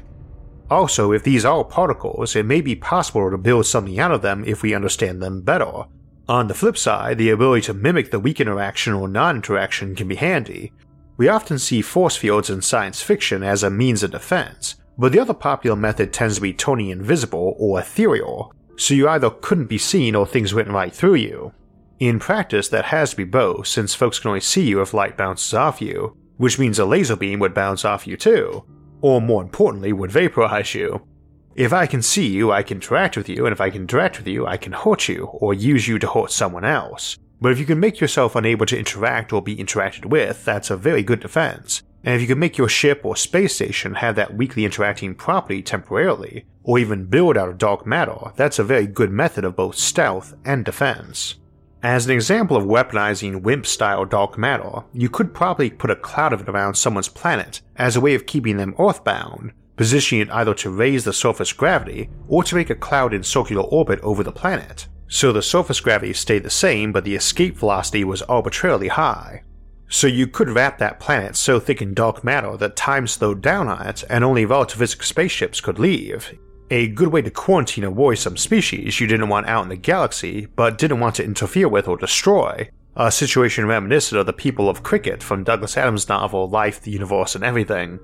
Also, 0.71 1.13
if 1.13 1.23
these 1.23 1.45
are 1.45 1.65
particles, 1.65 2.35
it 2.35 2.47
may 2.47 2.61
be 2.61 2.75
possible 2.75 3.31
to 3.31 3.39
build 3.39 3.67
something 3.67 3.99
out 3.99 4.11
of 4.11 4.23
them 4.23 4.45
if 4.47 4.63
we 4.63 4.75
understand 4.75 5.23
them 5.23 5.43
better. 5.43 5.85
On 6.29 6.49
the 6.49 6.55
flip 6.55 6.79
side, 6.79 7.19
the 7.19 7.31
ability 7.31 7.67
to 7.67 7.75
mimic 7.75 8.11
the 8.11 8.19
weak 8.19 8.41
interaction 8.41 8.95
or 8.95 9.09
non 9.09 9.37
interaction 9.37 9.95
can 9.95 10.09
be 10.09 10.17
handy. 10.17 10.73
We 11.19 11.29
often 11.29 11.59
see 11.59 11.83
force 11.83 12.17
fields 12.17 12.49
in 12.49 12.63
science 12.63 13.03
fiction 13.03 13.43
as 13.43 13.63
a 13.63 13.71
means 13.71 14.03
of 14.03 14.11
defense, 14.11 14.77
but 14.97 15.13
the 15.13 15.21
other 15.21 15.35
popular 15.35 15.77
method 15.77 16.13
tends 16.13 16.37
to 16.37 16.41
be 16.41 16.55
totally 16.55 16.91
invisible 16.91 17.55
or 17.59 17.79
ethereal, 17.79 18.55
so 18.77 18.95
you 18.95 19.09
either 19.09 19.31
couldn't 19.31 19.67
be 19.67 19.79
seen 19.79 20.15
or 20.15 20.27
things 20.27 20.55
went 20.55 20.69
right 20.69 20.95
through 20.95 21.15
you. 21.17 21.53
In 22.01 22.19
practice, 22.19 22.69
that 22.69 22.87
has 22.87 23.11
to 23.11 23.17
be 23.17 23.25
both, 23.25 23.67
since 23.67 23.95
folks 23.95 24.19
can 24.19 24.29
only 24.29 24.41
see 24.41 24.67
you 24.67 24.81
if 24.81 24.95
light 24.95 25.17
bounces 25.17 25.55
off 25.55 25.81
you, 25.81 26.17
which 26.39 26.59
means 26.59 26.79
a 26.79 26.85
laser 26.85 27.17
beam 27.17 27.39
would 27.41 27.55
bounce 27.55 27.85
off 27.85 28.07
you 28.07 28.17
too, 28.17 28.65
or 29.01 29.21
more 29.21 29.43
importantly, 29.43 29.93
would 29.93 30.11
vaporize 30.11 30.75
you. 30.75 31.07
If 31.57 31.73
I 31.73 31.87
can 31.87 32.03
see 32.03 32.27
you, 32.27 32.51
I 32.51 32.65
can 32.65 32.79
interact 32.79 33.17
with 33.17 33.29
you, 33.29 33.47
and 33.47 33.53
if 33.53 33.61
I 33.61 33.71
can 33.71 33.83
interact 33.83 34.19
with 34.19 34.27
you, 34.27 34.45
I 34.45 34.57
can 34.57 34.73
hurt 34.73 35.07
you, 35.09 35.27
or 35.27 35.55
use 35.55 35.87
you 35.87 36.01
to 36.01 36.09
hurt 36.09 36.33
someone 36.33 36.65
else. 36.65 37.17
But 37.41 37.53
if 37.53 37.61
you 37.61 37.65
can 37.65 37.79
make 37.79 38.01
yourself 38.01 38.35
unable 38.35 38.67
to 38.67 38.79
interact 38.79 39.33
or 39.33 39.41
be 39.41 39.57
interacted 39.57 40.07
with, 40.07 40.45
that's 40.45 40.71
a 40.71 40.77
very 40.77 41.05
good 41.05 41.21
defense. 41.21 41.83
And 42.03 42.17
if 42.17 42.21
you 42.21 42.27
can 42.27 42.41
make 42.41 42.59
your 42.59 42.69
ship 42.69 43.03
or 43.05 43.15
space 43.15 43.55
station 43.55 43.95
have 43.95 44.17
that 44.17 44.35
weakly 44.35 44.65
interacting 44.65 45.15
property 45.15 45.63
temporarily, 45.63 46.45
or 46.65 46.81
even 46.81 47.07
build 47.07 47.37
out 47.37 47.49
of 47.49 47.59
dark 47.59 47.87
matter, 47.87 48.33
that's 48.35 48.59
a 48.59 48.65
very 48.65 48.89
good 48.89 49.11
method 49.11 49.45
of 49.45 49.55
both 49.55 49.77
stealth 49.77 50.35
and 50.45 50.65
defense. 50.65 51.37
As 51.85 52.07
an 52.07 52.13
example 52.13 52.57
of 52.57 52.65
weaponizing 52.65 53.43
WIMP 53.43 53.65
style 53.65 54.07
dark 54.07 54.37
matter, 54.37 54.83
you 54.93 55.09
could 55.09 55.33
probably 55.33 55.71
put 55.71 55.91
a 55.91 55.97
cloud 55.97 56.33
of 56.33 56.41
it 56.41 56.49
around 56.49 56.75
someone's 56.75 57.09
planet 57.09 57.61
as 57.77 57.95
a 57.95 58.01
way 58.01 58.15
of 58.15 58.27
keeping 58.27 58.57
them 58.57 58.75
earthbound, 58.79 59.53
positioning 59.77 60.23
it 60.23 60.31
either 60.31 60.55
to 60.55 60.71
raise 60.71 61.05
the 61.05 61.13
surface 61.13 61.53
gravity 61.53 62.11
or 62.29 62.43
to 62.45 62.55
make 62.55 62.71
a 62.71 62.75
cloud 62.75 63.13
in 63.13 63.23
circular 63.23 63.63
orbit 63.63 64.01
over 64.01 64.23
the 64.23 64.33
planet. 64.33 64.87
So 65.09 65.33
the 65.33 65.43
surface 65.43 65.81
gravity 65.81 66.13
stayed 66.13 66.43
the 66.43 66.51
same, 66.51 66.93
but 66.93 67.05
the 67.05 67.15
escape 67.15 67.57
velocity 67.57 68.05
was 68.05 68.23
arbitrarily 68.23 68.89
high. 68.89 69.43
So 69.89 70.07
you 70.07 70.27
could 70.27 70.49
wrap 70.49 70.79
that 70.79 70.99
planet 70.99 71.37
so 71.37 71.61
thick 71.61 71.81
in 71.83 71.95
dark 71.95 72.25
matter 72.25 72.57
that 72.57 72.75
time 72.75 73.07
slowed 73.07 73.43
down 73.43 73.69
on 73.69 73.87
it 73.87 74.03
and 74.09 74.25
only 74.25 74.47
relativistic 74.47 75.05
spaceships 75.05 75.61
could 75.61 75.79
leave, 75.79 76.37
a 76.71 76.89
good 76.89 77.09
way 77.09 77.23
to 77.23 77.31
quarantine 77.31 77.85
a 77.85 77.91
worrisome 77.91 78.37
species 78.37 78.99
you 78.99 79.07
didn't 79.07 79.29
want 79.29 79.47
out 79.47 79.63
in 79.63 79.69
the 79.69 79.77
galaxy, 79.77 80.47
but 80.57 80.79
didn't 80.79 81.01
want 81.01 81.15
to 81.17 81.25
interfere 81.25 81.69
with 81.69 81.87
or 81.87 81.97
destroy. 81.97 82.69
A 82.97 83.13
situation 83.13 83.67
reminiscent 83.67 84.19
of 84.19 84.27
the 84.27 84.33
people 84.33 84.69
of 84.69 84.83
Krikkit 84.83 85.23
from 85.23 85.45
Douglas 85.45 85.77
Adams' 85.77 86.09
novel 86.09 86.49
Life, 86.49 86.81
the 86.81 86.91
Universe, 86.91 87.35
and 87.35 87.45
Everything. 87.45 87.99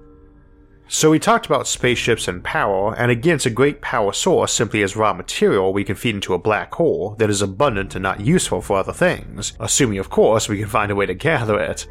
So 0.93 1.13
we 1.13 1.21
talked 1.21 1.47
about 1.47 1.69
spaceships 1.69 2.27
and 2.27 2.43
power, 2.43 2.97
and 2.97 3.13
again 3.13 3.37
it's 3.37 3.47
a 3.47 3.51
great 3.51 3.81
power 3.81 4.13
source 4.13 4.53
simply 4.53 4.83
as 4.83 4.97
raw 4.97 5.13
material 5.13 5.73
we 5.73 5.85
can 5.85 5.95
feed 5.95 6.17
into 6.17 6.35
a 6.35 6.39
black 6.39 6.75
hole 6.75 7.15
that 7.21 7.31
is 7.31 7.43
abundant 7.43 7.95
and 7.95 8.03
not 8.03 8.19
useful 8.19 8.61
for 8.61 8.77
other 8.77 8.93
things, 8.93 9.53
assuming 9.61 10.01
of 10.01 10.11
course 10.11 10.49
we 10.49 10.59
can 10.59 10.67
find 10.67 10.91
a 10.91 10.97
way 10.97 11.07
to 11.07 11.15
gather 11.15 11.61
it. 11.61 11.87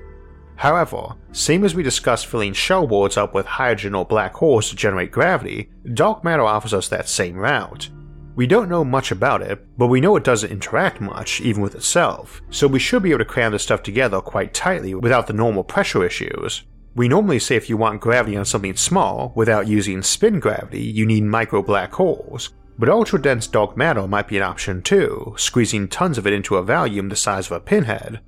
However, 0.57 1.15
same 1.31 1.63
as 1.63 1.73
we 1.73 1.81
discussed 1.81 2.25
filling 2.25 2.51
shell 2.51 2.85
worlds 2.89 3.15
up 3.15 3.33
with 3.33 3.45
hydrogen 3.45 3.95
or 3.95 4.03
black 4.03 4.33
holes 4.33 4.69
to 4.69 4.75
generate 4.75 5.13
gravity, 5.13 5.69
dark 5.93 6.25
matter 6.25 6.43
offers 6.43 6.73
us 6.73 6.89
that 6.89 7.07
same 7.07 7.37
route. 7.37 7.89
We 8.35 8.47
don't 8.47 8.67
know 8.67 8.83
much 8.83 9.13
about 9.13 9.41
it, 9.41 9.65
but 9.77 9.87
we 9.87 10.01
know 10.01 10.17
it 10.17 10.25
doesn't 10.25 10.51
interact 10.51 10.99
much, 10.99 11.39
even 11.39 11.61
with 11.61 11.73
itself, 11.73 12.41
so 12.49 12.67
we 12.67 12.79
should 12.79 13.03
be 13.03 13.11
able 13.11 13.19
to 13.19 13.25
cram 13.25 13.53
this 13.53 13.63
stuff 13.63 13.81
together 13.81 14.19
quite 14.19 14.53
tightly 14.53 14.93
without 14.93 15.27
the 15.27 15.31
normal 15.31 15.63
pressure 15.63 16.03
issues. 16.03 16.63
We 16.95 17.07
normally 17.07 17.39
say 17.39 17.55
if 17.55 17.69
you 17.69 17.77
want 17.77 18.01
gravity 18.01 18.35
on 18.35 18.45
something 18.45 18.75
small 18.75 19.31
without 19.35 19.67
using 19.67 20.01
spin 20.01 20.39
gravity, 20.39 20.81
you 20.81 21.05
need 21.05 21.23
micro 21.23 21.61
black 21.61 21.93
holes, 21.93 22.51
but 22.77 22.89
ultra 22.89 23.21
dense 23.21 23.47
dark 23.47 23.77
matter 23.77 24.07
might 24.07 24.27
be 24.27 24.37
an 24.37 24.43
option 24.43 24.81
too, 24.81 25.35
squeezing 25.37 25.87
tons 25.87 26.17
of 26.17 26.25
it 26.25 26.33
into 26.33 26.55
a 26.55 26.63
volume 26.63 27.09
the 27.09 27.15
size 27.15 27.47
of 27.47 27.51
a 27.53 27.59
pinhead, 27.59 28.21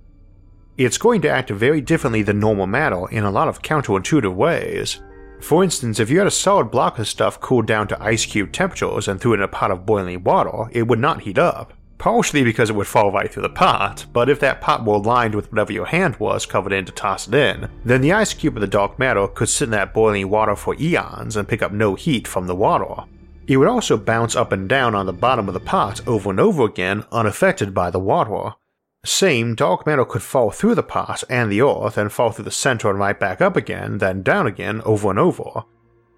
it's 0.78 0.98
going 0.98 1.22
to 1.22 1.30
act 1.30 1.50
very 1.50 1.82
differently 1.82 2.24
than 2.24 2.40
normal 2.40 2.68
matter 2.68 3.08
in 3.10 3.24
a 3.24 3.32
lot 3.32 3.48
of 3.48 3.62
counterintuitive 3.62 4.34
ways. 4.34 5.02
For 5.40 5.64
instance, 5.64 6.00
if 6.00 6.10
you 6.10 6.18
had 6.20 6.28
a 6.28 6.32
solid 6.32 6.72
block 6.72 7.00
of 7.00 7.08
stuff 7.08 7.40
cooled 7.40 7.68
down 7.68 7.88
to 7.90 8.02
ice 8.02 8.26
cube 8.26 8.52
temperatures 8.52 9.08
and 9.08 9.20
threw 9.20 9.34
it 9.34 9.38
in 9.38 9.44
a 9.44 9.48
pot 9.48 9.72
of 9.72 9.86
boiling 9.86 10.24
water, 10.24 10.70
it 10.72 10.88
would 10.88 11.00
not 11.00 11.22
heat 11.22 11.38
up. 11.38 11.74
Partially 12.02 12.44
because 12.44 12.72
it 12.72 12.76
would 12.76 12.88
fall 12.88 13.12
right 13.12 13.32
through 13.32 13.44
the 13.44 13.50
pot, 13.50 14.08
but 14.12 14.28
if 14.28 14.40
that 14.40 14.60
pot 14.60 14.84
were 14.84 14.98
lined 14.98 15.36
with 15.36 15.52
whatever 15.52 15.72
your 15.72 15.86
hand 15.86 16.16
was 16.16 16.48
covered 16.48 16.74
in 16.74 16.84
to 16.86 16.92
toss 16.92 17.28
it 17.28 17.36
in, 17.36 17.70
then 17.86 18.02
the 18.02 18.12
ice 18.12 18.34
cube 18.34 18.58
of 18.58 18.62
the 18.62 18.68
dark 18.68 18.98
matter 18.98 19.28
could 19.28 19.50
sit 19.50 19.66
in 19.66 19.70
that 19.70 19.94
boiling 19.94 20.28
water 20.28 20.56
for 20.56 20.76
eons 20.80 21.36
and 21.36 21.48
pick 21.48 21.62
up 21.62 21.72
no 21.72 21.94
heat 21.94 22.28
from 22.28 22.48
the 22.48 22.56
water. 22.56 23.04
It 23.46 23.58
would 23.58 23.68
also 23.68 23.98
bounce 23.98 24.36
up 24.36 24.52
and 24.52 24.68
down 24.68 24.96
on 24.96 25.06
the 25.06 25.14
bottom 25.14 25.48
of 25.48 25.54
the 25.54 25.60
pot 25.60 26.02
over 26.08 26.32
and 26.32 26.40
over 26.40 26.66
again 26.66 27.06
unaffected 27.12 27.72
by 27.72 27.92
the 27.92 28.00
water, 28.00 28.56
same 29.04 29.54
dark 29.54 29.86
matter 29.86 30.04
could 30.04 30.24
fall 30.24 30.50
through 30.50 30.76
the 30.76 30.84
pot 30.84 31.24
and 31.30 31.52
the 31.52 31.62
earth 31.62 32.00
and 32.00 32.12
fall 32.12 32.32
through 32.32 32.46
the 32.46 32.52
center 32.52 32.90
and 32.90 32.98
right 32.98 33.20
back 33.20 33.42
up 33.42 33.56
again, 33.56 33.98
then 33.98 34.22
down 34.22 34.46
again 34.46 34.82
over 34.86 35.12
and 35.12 35.20
over. 35.20 35.66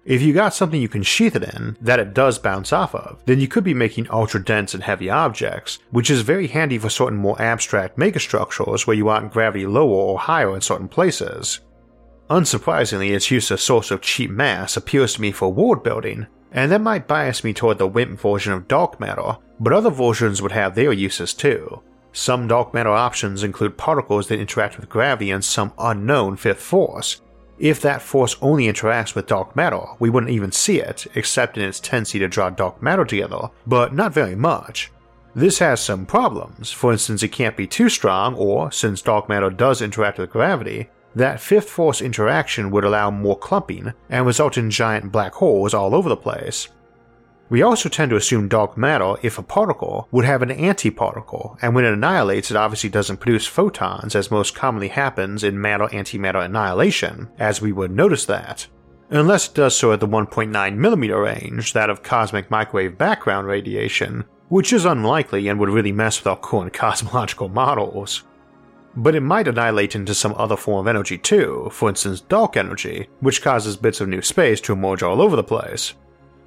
If 0.04 0.20
you 0.20 0.34
got 0.34 0.52
something 0.52 0.82
you 0.82 0.88
can 0.88 1.02
sheath 1.02 1.34
it 1.34 1.42
in 1.42 1.78
that 1.80 1.98
it 1.98 2.12
does 2.12 2.38
bounce 2.38 2.74
off 2.74 2.94
of, 2.94 3.22
then 3.24 3.40
you 3.40 3.48
could 3.48 3.64
be 3.64 3.72
making 3.72 4.10
ultra 4.10 4.42
dense 4.42 4.74
and 4.74 4.82
heavy 4.82 5.08
objects, 5.08 5.78
which 5.90 6.10
is 6.10 6.20
very 6.20 6.46
handy 6.46 6.76
for 6.76 6.90
certain 6.90 7.18
more 7.18 7.40
abstract 7.40 7.96
megastructures 7.96 8.86
where 8.86 8.96
you 8.96 9.06
want 9.06 9.32
gravity 9.32 9.66
lower 9.66 9.88
or 9.90 10.18
higher 10.18 10.54
in 10.54 10.60
certain 10.60 10.88
places. 10.88 11.60
Unsurprisingly, 12.28 13.14
its 13.14 13.30
use 13.30 13.50
as 13.50 13.60
a 13.60 13.62
source 13.62 13.90
of 13.90 14.02
cheap 14.02 14.30
mass 14.30 14.76
appeals 14.76 15.14
to 15.14 15.22
me 15.22 15.32
for 15.32 15.52
world 15.52 15.82
building, 15.82 16.26
and 16.52 16.70
that 16.70 16.80
might 16.82 17.08
bias 17.08 17.42
me 17.42 17.54
toward 17.54 17.78
the 17.78 17.86
WIMP 17.86 18.20
version 18.20 18.52
of 18.52 18.68
dark 18.68 19.00
matter, 19.00 19.38
but 19.58 19.72
other 19.72 19.90
versions 19.90 20.42
would 20.42 20.52
have 20.52 20.74
their 20.74 20.92
uses 20.92 21.32
too. 21.32 21.82
Some 22.12 22.46
dark 22.46 22.72
matter 22.74 22.90
options 22.90 23.42
include 23.42 23.76
particles 23.76 24.28
that 24.28 24.38
interact 24.38 24.76
with 24.76 24.88
gravity 24.88 25.30
and 25.30 25.44
some 25.44 25.72
unknown 25.78 26.36
fifth 26.36 26.62
force. 26.62 27.20
If 27.58 27.80
that 27.82 28.02
force 28.02 28.36
only 28.42 28.64
interacts 28.64 29.14
with 29.14 29.26
dark 29.26 29.54
matter, 29.54 29.82
we 29.98 30.10
wouldn't 30.10 30.32
even 30.32 30.52
see 30.52 30.80
it, 30.80 31.06
except 31.14 31.56
in 31.56 31.64
its 31.64 31.80
tendency 31.80 32.18
to 32.18 32.28
draw 32.28 32.50
dark 32.50 32.82
matter 32.82 33.04
together, 33.04 33.50
but 33.66 33.94
not 33.94 34.12
very 34.12 34.34
much. 34.34 34.90
This 35.36 35.58
has 35.58 35.80
some 35.80 36.06
problems, 36.06 36.70
for 36.70 36.92
instance, 36.92 37.22
it 37.22 37.28
can't 37.28 37.56
be 37.56 37.66
too 37.66 37.88
strong, 37.88 38.34
or, 38.34 38.70
since 38.70 39.02
dark 39.02 39.28
matter 39.28 39.50
does 39.50 39.82
interact 39.82 40.18
with 40.18 40.30
gravity, 40.30 40.90
that 41.14 41.40
fifth 41.40 41.70
force 41.70 42.00
interaction 42.00 42.70
would 42.70 42.84
allow 42.84 43.10
more 43.10 43.38
clumping 43.38 43.92
and 44.08 44.26
result 44.26 44.58
in 44.58 44.70
giant 44.70 45.12
black 45.12 45.34
holes 45.34 45.74
all 45.74 45.94
over 45.94 46.08
the 46.08 46.16
place. 46.16 46.68
We 47.50 47.62
also 47.62 47.88
tend 47.88 48.10
to 48.10 48.16
assume 48.16 48.48
dark 48.48 48.76
matter, 48.76 49.14
if 49.22 49.38
a 49.38 49.42
particle, 49.42 50.08
would 50.10 50.24
have 50.24 50.40
an 50.42 50.48
antiparticle, 50.48 51.58
and 51.60 51.74
when 51.74 51.84
it 51.84 51.92
annihilates, 51.92 52.50
it 52.50 52.56
obviously 52.56 52.88
doesn't 52.88 53.18
produce 53.18 53.46
photons, 53.46 54.14
as 54.14 54.30
most 54.30 54.54
commonly 54.54 54.88
happens 54.88 55.44
in 55.44 55.60
matter 55.60 55.86
antimatter 55.88 56.44
annihilation, 56.44 57.28
as 57.38 57.60
we 57.60 57.70
would 57.70 57.90
notice 57.90 58.24
that. 58.24 58.66
Unless 59.10 59.48
it 59.48 59.54
does 59.54 59.76
so 59.76 59.92
at 59.92 60.00
the 60.00 60.08
1.9mm 60.08 61.22
range, 61.22 61.74
that 61.74 61.90
of 61.90 62.02
cosmic 62.02 62.50
microwave 62.50 62.96
background 62.96 63.46
radiation, 63.46 64.24
which 64.48 64.72
is 64.72 64.86
unlikely 64.86 65.46
and 65.48 65.60
would 65.60 65.68
really 65.68 65.92
mess 65.92 66.18
with 66.18 66.26
our 66.26 66.38
current 66.38 66.72
cosmological 66.72 67.50
models. 67.50 68.22
But 68.96 69.14
it 69.14 69.20
might 69.20 69.48
annihilate 69.48 69.94
into 69.94 70.14
some 70.14 70.34
other 70.36 70.56
form 70.56 70.86
of 70.86 70.88
energy 70.88 71.18
too, 71.18 71.68
for 71.72 71.88
instance, 71.88 72.20
dark 72.20 72.56
energy, 72.56 73.08
which 73.20 73.42
causes 73.42 73.76
bits 73.76 74.00
of 74.00 74.08
new 74.08 74.22
space 74.22 74.60
to 74.62 74.72
emerge 74.72 75.02
all 75.02 75.20
over 75.20 75.36
the 75.36 75.42
place. 75.42 75.94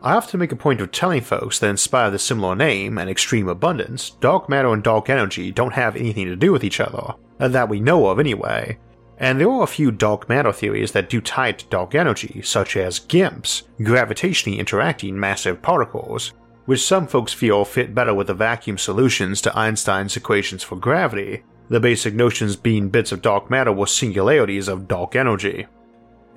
I 0.02 0.14
often 0.14 0.40
make 0.40 0.52
a 0.52 0.56
point 0.56 0.80
of 0.80 0.92
telling 0.92 1.22
folks 1.22 1.60
that 1.60 1.70
in 1.70 1.78
spite 1.78 2.06
of 2.08 2.14
the 2.14 2.20
similar 2.20 2.56
name 2.56 2.98
and 2.98 3.10
extreme 3.10 3.48
abundance, 3.48 4.12
dark 4.12 4.48
matter 4.48 4.72
and 4.72 4.84
dark 4.84 5.10
energy 5.10 5.52
don't 5.52 5.74
have 5.74 5.96
anything 5.96 6.26
to 6.26 6.36
do 6.36 6.52
with 6.52 6.64
each 6.64 6.80
other, 6.80 7.16
uh, 7.40 7.48
that 7.48 7.70
we 7.70 7.80
know 7.80 8.08
of 8.08 8.20
anyway. 8.20 8.78
And 9.18 9.40
there 9.40 9.50
are 9.50 9.64
a 9.64 9.68
few 9.68 9.90
dark 9.90 10.30
matter 10.30 10.54
theories 10.54 10.92
that 10.92 11.10
do 11.10 11.20
tie 11.20 11.50
it 11.50 11.60
to 11.60 11.66
dark 11.68 11.96
energy, 11.96 12.42
such 12.44 12.78
as 12.78 13.00
GIMPs, 13.00 13.64
gravitationally 13.80 14.60
interacting 14.60 15.20
massive 15.20 15.64
particles, 15.64 16.34
which 16.66 16.86
some 16.86 17.08
folks 17.08 17.34
feel 17.34 17.66
fit 17.66 17.96
better 17.96 18.14
with 18.14 18.28
the 18.28 18.34
vacuum 18.36 18.78
solutions 18.78 19.42
to 19.42 19.58
Einstein's 19.58 20.16
equations 20.16 20.62
for 20.62 20.76
gravity, 20.76 21.44
the 21.70 21.80
basic 21.80 22.14
notions 22.14 22.56
being 22.56 22.90
bits 22.90 23.12
of 23.12 23.24
dark 23.24 23.50
matter 23.50 23.72
with 23.72 23.90
singularities 23.90 24.68
of 24.68 24.88
dark 24.88 25.16
energy. 25.16 25.66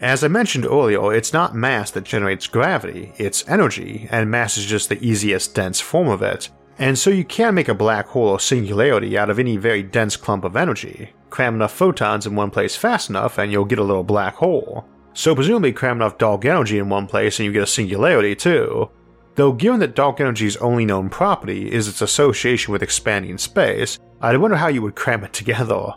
As 0.01 0.25
I 0.25 0.29
mentioned 0.29 0.65
earlier, 0.65 1.13
it's 1.13 1.35
not 1.35 1.55
mass 1.55 1.91
that 1.91 2.05
generates 2.05 2.47
gravity, 2.47 3.13
it's 3.19 3.47
energy, 3.47 4.09
and 4.11 4.31
mass 4.31 4.57
is 4.57 4.65
just 4.65 4.89
the 4.89 5.03
easiest 5.07 5.55
dense 5.55 5.79
form 5.79 6.09
of 6.09 6.23
it. 6.23 6.49
And 6.79 6.99
so 6.99 7.11
you 7.11 7.23
can 7.23 7.55
make 7.55 7.69
a 7.69 7.75
black 7.75 8.07
hole 8.07 8.29
or 8.29 8.41
singularity 8.41 9.19
out 9.19 9.29
of 9.29 9.39
any 9.39 9.59
very 9.59 9.83
dense 9.83 10.17
clump 10.17 10.45
of 10.45 10.57
energy. 10.57 11.13
Cram 11.29 11.57
enough 11.57 11.73
photons 11.73 12.27
in 12.27 12.35
one 12.35 12.51
place 12.51 12.77
fast 12.77 13.11
enough 13.11 13.37
and 13.37 13.53
you'll 13.53 13.67
get 13.67 13.79
a 13.79 13.85
little 13.85 14.03
black 14.03 14.37
hole. 14.37 14.87
So 15.13 15.35
presumably 15.35 15.75
cram 15.75 15.99
enough 15.99 16.17
dark 16.17 16.47
energy 16.47 16.79
in 16.79 16.89
one 16.89 17.07
place 17.07 17.39
and 17.39 17.45
you 17.45 17.53
get 17.53 17.65
a 17.65 17.67
singularity 17.67 18.35
too. 18.35 18.89
Though 19.35 19.53
given 19.53 19.81
that 19.81 19.95
dark 19.95 20.19
energy's 20.19 20.57
only 20.57 20.87
known 20.87 21.11
property 21.11 21.71
is 21.71 21.89
its 21.89 22.01
association 22.01 22.73
with 22.73 22.83
expanding 22.83 23.37
space, 23.37 23.99
I 24.23 24.35
wonder 24.39 24.57
how 24.57 24.69
you 24.69 24.81
would 24.81 24.97
cram 24.97 25.25
it 25.25 25.33
together 25.35 25.93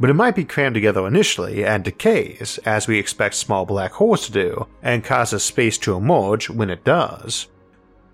but 0.00 0.08
it 0.08 0.14
might 0.14 0.34
be 0.34 0.44
crammed 0.44 0.74
together 0.74 1.06
initially 1.06 1.64
and 1.64 1.84
decays, 1.84 2.58
as 2.64 2.88
we 2.88 2.98
expect 2.98 3.34
small 3.34 3.66
black 3.66 3.92
holes 3.92 4.24
to 4.26 4.32
do, 4.32 4.66
and 4.82 5.04
causes 5.04 5.44
space 5.44 5.76
to 5.76 5.94
emerge 5.94 6.48
when 6.48 6.70
it 6.70 6.82
does. 6.84 7.48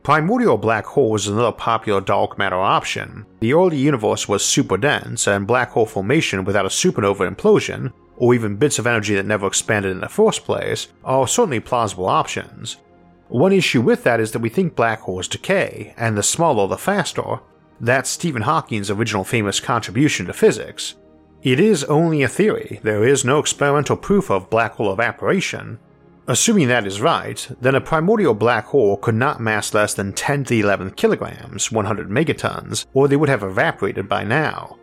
Primordial 0.02 0.56
black 0.58 0.84
holes 0.84 1.26
is 1.26 1.32
another 1.32 1.52
popular 1.52 2.00
dark 2.00 2.38
matter 2.38 2.56
option. 2.56 3.24
The 3.40 3.54
early 3.54 3.76
universe 3.76 4.28
was 4.28 4.44
super 4.44 4.76
dense, 4.76 5.26
and 5.26 5.46
black 5.46 5.70
hole 5.70 5.86
formation 5.86 6.44
without 6.44 6.66
a 6.66 6.68
supernova 6.68 7.32
implosion, 7.32 7.92
or 8.16 8.34
even 8.34 8.56
bits 8.56 8.78
of 8.78 8.86
energy 8.86 9.14
that 9.14 9.26
never 9.26 9.46
expanded 9.46 9.92
in 9.92 10.00
the 10.00 10.08
first 10.08 10.44
place, 10.44 10.88
are 11.04 11.28
certainly 11.28 11.60
plausible 11.60 12.06
options. 12.06 12.76
One 13.28 13.52
issue 13.52 13.80
with 13.80 14.04
that 14.04 14.20
is 14.20 14.32
that 14.32 14.38
we 14.38 14.48
think 14.48 14.76
black 14.76 15.00
holes 15.00 15.28
decay, 15.28 15.94
and 15.96 16.16
the 16.16 16.22
smaller 16.22 16.66
the 16.68 16.78
faster. 16.78 17.40
That's 17.80 18.08
Stephen 18.08 18.42
Hawking's 18.42 18.90
original 18.90 19.24
famous 19.24 19.60
contribution 19.60 20.26
to 20.26 20.32
physics, 20.32 20.94
it 21.46 21.60
is 21.60 21.84
only 21.84 22.24
a 22.24 22.28
theory, 22.28 22.80
there 22.82 23.06
is 23.06 23.24
no 23.24 23.38
experimental 23.38 23.96
proof 23.96 24.32
of 24.32 24.50
black 24.50 24.72
hole 24.72 24.92
evaporation. 24.92 25.78
Assuming 26.26 26.66
that 26.66 26.88
is 26.88 27.00
right, 27.00 27.48
then 27.60 27.76
a 27.76 27.80
primordial 27.80 28.34
black 28.34 28.64
hole 28.64 28.96
could 28.96 29.14
not 29.14 29.38
mass 29.38 29.72
less 29.72 29.94
than 29.94 30.12
10 30.12 30.42
to 30.42 30.50
the 30.50 30.60
11th 30.60 30.96
kilograms, 30.96 31.70
100 31.70 32.08
megatons, 32.10 32.86
or 32.94 33.06
they 33.06 33.14
would 33.14 33.28
have 33.28 33.44
evaporated 33.44 34.08
by 34.08 34.24
now. 34.24 34.76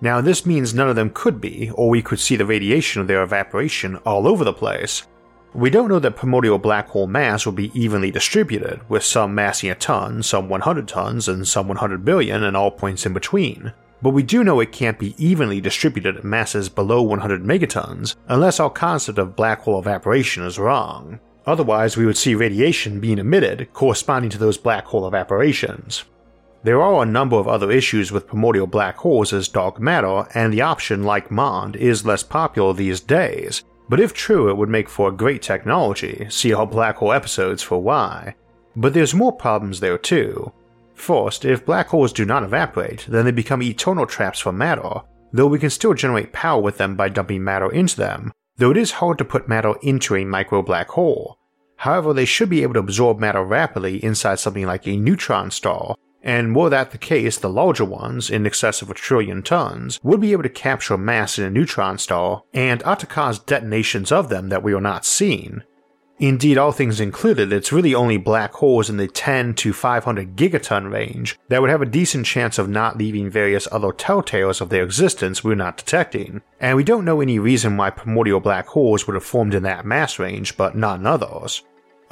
Now, 0.00 0.20
this 0.20 0.46
means 0.46 0.72
none 0.72 0.88
of 0.88 0.94
them 0.94 1.10
could 1.10 1.40
be, 1.40 1.72
or 1.72 1.90
we 1.90 2.00
could 2.00 2.20
see 2.20 2.36
the 2.36 2.46
radiation 2.46 3.00
of 3.00 3.08
their 3.08 3.24
evaporation 3.24 3.96
all 4.06 4.28
over 4.28 4.44
the 4.44 4.52
place. 4.52 5.08
We 5.52 5.68
don't 5.68 5.88
know 5.88 5.98
that 5.98 6.14
primordial 6.14 6.58
black 6.60 6.90
hole 6.90 7.08
mass 7.08 7.44
will 7.44 7.54
be 7.54 7.72
evenly 7.74 8.12
distributed, 8.12 8.88
with 8.88 9.02
some 9.02 9.34
massing 9.34 9.70
a 9.70 9.74
ton, 9.74 10.22
some 10.22 10.48
100 10.48 10.86
tons, 10.86 11.26
and 11.26 11.48
some 11.48 11.66
100 11.66 12.04
billion, 12.04 12.44
and 12.44 12.56
all 12.56 12.70
points 12.70 13.04
in 13.04 13.12
between 13.12 13.72
but 14.04 14.10
we 14.10 14.22
do 14.22 14.44
know 14.44 14.60
it 14.60 14.70
can't 14.70 14.98
be 14.98 15.14
evenly 15.16 15.62
distributed 15.62 16.14
at 16.14 16.24
masses 16.24 16.68
below 16.68 17.00
100 17.00 17.42
megatons 17.42 18.16
unless 18.28 18.60
our 18.60 18.68
concept 18.68 19.16
of 19.18 19.34
black 19.34 19.60
hole 19.60 19.78
evaporation 19.78 20.44
is 20.44 20.58
wrong. 20.58 21.18
Otherwise, 21.46 21.96
we 21.96 22.04
would 22.04 22.18
see 22.18 22.34
radiation 22.34 23.00
being 23.00 23.16
emitted 23.16 23.72
corresponding 23.72 24.30
to 24.30 24.36
those 24.36 24.58
black 24.58 24.84
hole 24.84 25.10
evaporations. 25.10 26.04
There 26.64 26.82
are 26.82 27.02
a 27.02 27.06
number 27.06 27.36
of 27.36 27.48
other 27.48 27.70
issues 27.70 28.12
with 28.12 28.26
primordial 28.26 28.66
black 28.66 28.98
holes 28.98 29.32
as 29.32 29.48
dark 29.48 29.80
matter, 29.80 30.28
and 30.34 30.52
the 30.52 30.60
option, 30.60 31.04
like 31.04 31.30
MOND, 31.30 31.74
is 31.74 32.04
less 32.04 32.22
popular 32.22 32.74
these 32.74 33.00
days, 33.00 33.64
but 33.88 34.00
if 34.00 34.12
true, 34.12 34.50
it 34.50 34.56
would 34.58 34.68
make 34.68 34.90
for 34.90 35.10
great 35.12 35.40
technology, 35.40 36.26
see 36.28 36.52
our 36.52 36.66
black 36.66 36.96
hole 36.96 37.14
episodes 37.14 37.62
for 37.62 37.80
why. 37.80 38.34
But 38.76 38.92
there's 38.92 39.14
more 39.14 39.32
problems 39.32 39.80
there 39.80 39.96
too. 39.96 40.52
First, 40.94 41.44
if 41.44 41.66
black 41.66 41.88
holes 41.88 42.12
do 42.12 42.24
not 42.24 42.44
evaporate, 42.44 43.06
then 43.08 43.24
they 43.24 43.30
become 43.30 43.62
eternal 43.62 44.06
traps 44.06 44.40
for 44.40 44.52
matter, 44.52 45.00
though 45.32 45.46
we 45.46 45.58
can 45.58 45.70
still 45.70 45.94
generate 45.94 46.32
power 46.32 46.60
with 46.60 46.78
them 46.78 46.96
by 46.96 47.08
dumping 47.08 47.44
matter 47.44 47.70
into 47.70 47.96
them, 47.96 48.32
though 48.56 48.70
it 48.70 48.76
is 48.76 48.92
hard 48.92 49.18
to 49.18 49.24
put 49.24 49.48
matter 49.48 49.74
into 49.82 50.14
a 50.14 50.24
micro 50.24 50.62
black 50.62 50.88
hole. 50.90 51.38
However, 51.78 52.12
they 52.12 52.24
should 52.24 52.48
be 52.48 52.62
able 52.62 52.74
to 52.74 52.80
absorb 52.80 53.18
matter 53.18 53.42
rapidly 53.42 54.02
inside 54.02 54.38
something 54.38 54.66
like 54.66 54.86
a 54.86 54.96
neutron 54.96 55.50
star, 55.50 55.96
and 56.22 56.56
were 56.56 56.70
that 56.70 56.92
the 56.92 56.98
case, 56.98 57.36
the 57.36 57.50
larger 57.50 57.84
ones, 57.84 58.30
in 58.30 58.46
excess 58.46 58.80
of 58.80 58.88
a 58.88 58.94
trillion 58.94 59.42
tons, 59.42 60.00
would 60.02 60.20
be 60.20 60.32
able 60.32 60.42
to 60.44 60.48
capture 60.48 60.96
mass 60.96 61.38
in 61.38 61.44
a 61.44 61.50
neutron 61.50 61.98
star 61.98 62.42
and 62.54 62.82
ought 62.84 63.00
to 63.00 63.06
cause 63.06 63.38
detonations 63.38 64.10
of 64.10 64.30
them 64.30 64.48
that 64.48 64.62
we 64.62 64.72
are 64.72 64.80
not 64.80 65.04
seeing, 65.04 65.62
Indeed, 66.20 66.58
all 66.58 66.70
things 66.70 67.00
included, 67.00 67.52
it's 67.52 67.72
really 67.72 67.92
only 67.92 68.18
black 68.18 68.52
holes 68.52 68.88
in 68.88 68.98
the 68.98 69.08
10 69.08 69.54
to 69.54 69.72
500 69.72 70.36
gigaton 70.36 70.92
range 70.92 71.36
that 71.48 71.60
would 71.60 71.70
have 71.70 71.82
a 71.82 71.86
decent 71.86 72.24
chance 72.24 72.56
of 72.56 72.68
not 72.68 72.96
leaving 72.96 73.28
various 73.28 73.66
other 73.72 73.88
telltales 73.88 74.60
of 74.60 74.68
their 74.68 74.84
existence 74.84 75.42
we're 75.42 75.56
not 75.56 75.76
detecting, 75.76 76.40
and 76.60 76.76
we 76.76 76.84
don't 76.84 77.04
know 77.04 77.20
any 77.20 77.40
reason 77.40 77.76
why 77.76 77.90
primordial 77.90 78.38
black 78.38 78.68
holes 78.68 79.06
would 79.06 79.14
have 79.14 79.24
formed 79.24 79.54
in 79.54 79.64
that 79.64 79.84
mass 79.84 80.20
range 80.20 80.56
but 80.56 80.76
not 80.76 81.00
in 81.00 81.06
others. 81.06 81.62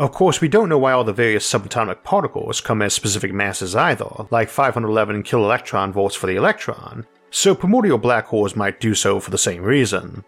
Of 0.00 0.10
course, 0.10 0.40
we 0.40 0.48
don't 0.48 0.68
know 0.68 0.78
why 0.78 0.92
all 0.92 1.04
the 1.04 1.12
various 1.12 1.50
subatomic 1.50 2.02
particles 2.02 2.60
come 2.60 2.82
as 2.82 2.92
specific 2.92 3.32
masses 3.32 3.76
either, 3.76 4.26
like 4.30 4.48
511 4.48 5.22
kiloelectron 5.22 5.92
volts 5.92 6.16
for 6.16 6.26
the 6.26 6.34
electron, 6.34 7.06
so 7.30 7.54
primordial 7.54 7.98
black 7.98 8.26
holes 8.26 8.56
might 8.56 8.80
do 8.80 8.96
so 8.96 9.20
for 9.20 9.30
the 9.30 9.38
same 9.38 9.62
reason. 9.62 10.24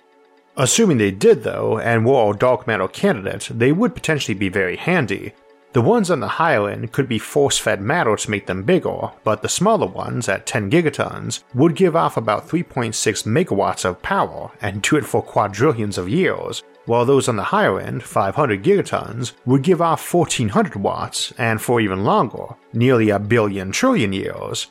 Assuming 0.56 0.98
they 0.98 1.10
did, 1.10 1.42
though, 1.42 1.78
and 1.78 2.06
were 2.06 2.14
all 2.14 2.32
dark 2.32 2.66
matter 2.66 2.86
candidate, 2.86 3.48
they 3.50 3.72
would 3.72 3.94
potentially 3.94 4.34
be 4.36 4.48
very 4.48 4.76
handy. 4.76 5.32
The 5.72 5.82
ones 5.82 6.12
on 6.12 6.20
the 6.20 6.28
higher 6.28 6.68
end 6.68 6.92
could 6.92 7.08
be 7.08 7.18
force 7.18 7.58
fed 7.58 7.80
matter 7.80 8.14
to 8.14 8.30
make 8.30 8.46
them 8.46 8.62
bigger, 8.62 9.10
but 9.24 9.42
the 9.42 9.48
smaller 9.48 9.88
ones, 9.88 10.28
at 10.28 10.46
10 10.46 10.70
gigatons, 10.70 11.42
would 11.54 11.74
give 11.74 11.96
off 11.96 12.16
about 12.16 12.48
3.6 12.48 12.94
megawatts 13.26 13.84
of 13.84 14.00
power 14.00 14.52
and 14.62 14.82
do 14.82 14.94
it 14.94 15.04
for 15.04 15.20
quadrillions 15.20 15.98
of 15.98 16.08
years, 16.08 16.62
while 16.86 17.04
those 17.04 17.28
on 17.28 17.34
the 17.34 17.42
higher 17.42 17.80
end, 17.80 18.04
500 18.04 18.62
gigatons, 18.62 19.32
would 19.46 19.62
give 19.62 19.82
off 19.82 20.14
1400 20.14 20.76
watts 20.76 21.32
and 21.38 21.60
for 21.60 21.80
even 21.80 22.04
longer, 22.04 22.54
nearly 22.72 23.10
a 23.10 23.18
billion 23.18 23.72
trillion 23.72 24.12
years, 24.12 24.68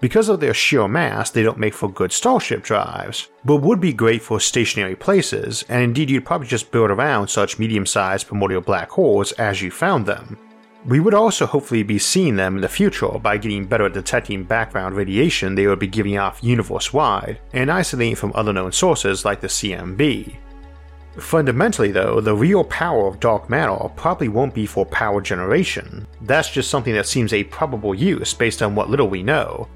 because 0.00 0.30
of 0.30 0.40
their 0.40 0.54
sheer 0.54 0.88
mass, 0.88 1.30
they 1.30 1.42
don't 1.42 1.58
make 1.58 1.74
for 1.74 1.90
good 1.90 2.10
starship 2.10 2.62
drives, 2.62 3.28
but 3.44 3.56
would 3.56 3.80
be 3.80 3.92
great 3.92 4.22
for 4.22 4.40
stationary 4.40 4.96
places, 4.96 5.64
and 5.68 5.82
indeed 5.82 6.08
you'd 6.08 6.24
probably 6.24 6.46
just 6.46 6.70
build 6.70 6.90
around 6.90 7.28
such 7.28 7.58
medium 7.58 7.84
sized 7.84 8.26
primordial 8.26 8.62
black 8.62 8.88
holes 8.90 9.32
as 9.32 9.60
you 9.60 9.70
found 9.70 10.06
them. 10.06 10.38
We 10.86 11.00
would 11.00 11.12
also 11.12 11.44
hopefully 11.44 11.82
be 11.82 11.98
seeing 11.98 12.36
them 12.36 12.56
in 12.56 12.62
the 12.62 12.68
future 12.68 13.18
by 13.18 13.36
getting 13.36 13.66
better 13.66 13.84
at 13.84 13.92
detecting 13.92 14.44
background 14.44 14.96
radiation 14.96 15.54
they 15.54 15.66
would 15.66 15.78
be 15.78 15.86
giving 15.86 16.16
off 16.16 16.42
universe 16.42 16.94
wide, 16.94 17.38
and 17.52 17.70
isolating 17.70 18.16
from 18.16 18.32
other 18.34 18.54
known 18.54 18.72
sources 18.72 19.26
like 19.26 19.42
the 19.42 19.48
CMB. 19.48 20.34
Fundamentally, 21.18 21.92
though, 21.92 22.20
the 22.20 22.34
real 22.34 22.64
power 22.64 23.06
of 23.06 23.20
dark 23.20 23.50
matter 23.50 23.76
probably 23.96 24.28
won't 24.28 24.54
be 24.54 24.64
for 24.64 24.86
power 24.86 25.20
generation. 25.20 26.06
That's 26.22 26.48
just 26.50 26.70
something 26.70 26.94
that 26.94 27.06
seems 27.06 27.34
a 27.34 27.44
probable 27.44 27.94
use 27.94 28.32
based 28.32 28.62
on 28.62 28.74
what 28.74 28.88
little 28.88 29.08
we 29.08 29.22
know, 29.22 29.68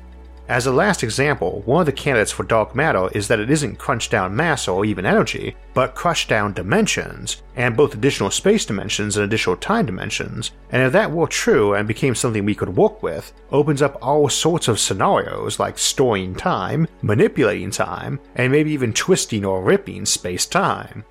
as 0.49 0.67
a 0.67 0.73
last 0.73 1.03
example, 1.03 1.63
one 1.65 1.81
of 1.81 1.87
the 1.87 1.93
candidates 1.93 2.31
for 2.31 2.43
dark 2.43 2.75
matter 2.75 3.09
is 3.15 3.29
that 3.29 3.41
it 3.41 3.51
isn't 3.51 3.79
crunched 3.79 4.11
down 4.11 4.37
mass 4.37 4.69
or 4.69 4.85
even 4.85 5.07
energy, 5.07 5.57
but 5.73 5.95
crushed 5.95 6.29
down 6.29 6.53
dimensions, 6.53 7.43
and 7.57 7.75
both 7.75 7.95
additional 7.95 8.31
space 8.31 8.67
dimensions 8.67 9.17
and 9.17 9.25
additional 9.25 9.57
time 9.57 9.87
dimensions, 9.87 10.51
and 10.71 10.83
if 10.83 10.93
that 10.93 11.11
were 11.11 11.27
true 11.27 11.73
and 11.75 11.89
became 11.89 12.15
something 12.15 12.45
we 12.45 12.55
could 12.55 12.77
work 12.77 13.03
with, 13.03 13.33
opens 13.53 13.81
up 13.81 13.97
all 14.03 14.29
sorts 14.29 14.69
of 14.69 14.79
scenarios 14.79 15.59
like 15.59 15.79
storing 15.79 16.35
time, 16.35 16.87
manipulating 17.01 17.71
time, 17.71 18.21
and 18.35 18.53
maybe 18.53 18.71
even 18.71 18.93
twisting 18.93 19.47
or 19.47 19.63
ripping 19.63 20.05
space 20.05 20.45
time. 20.45 21.05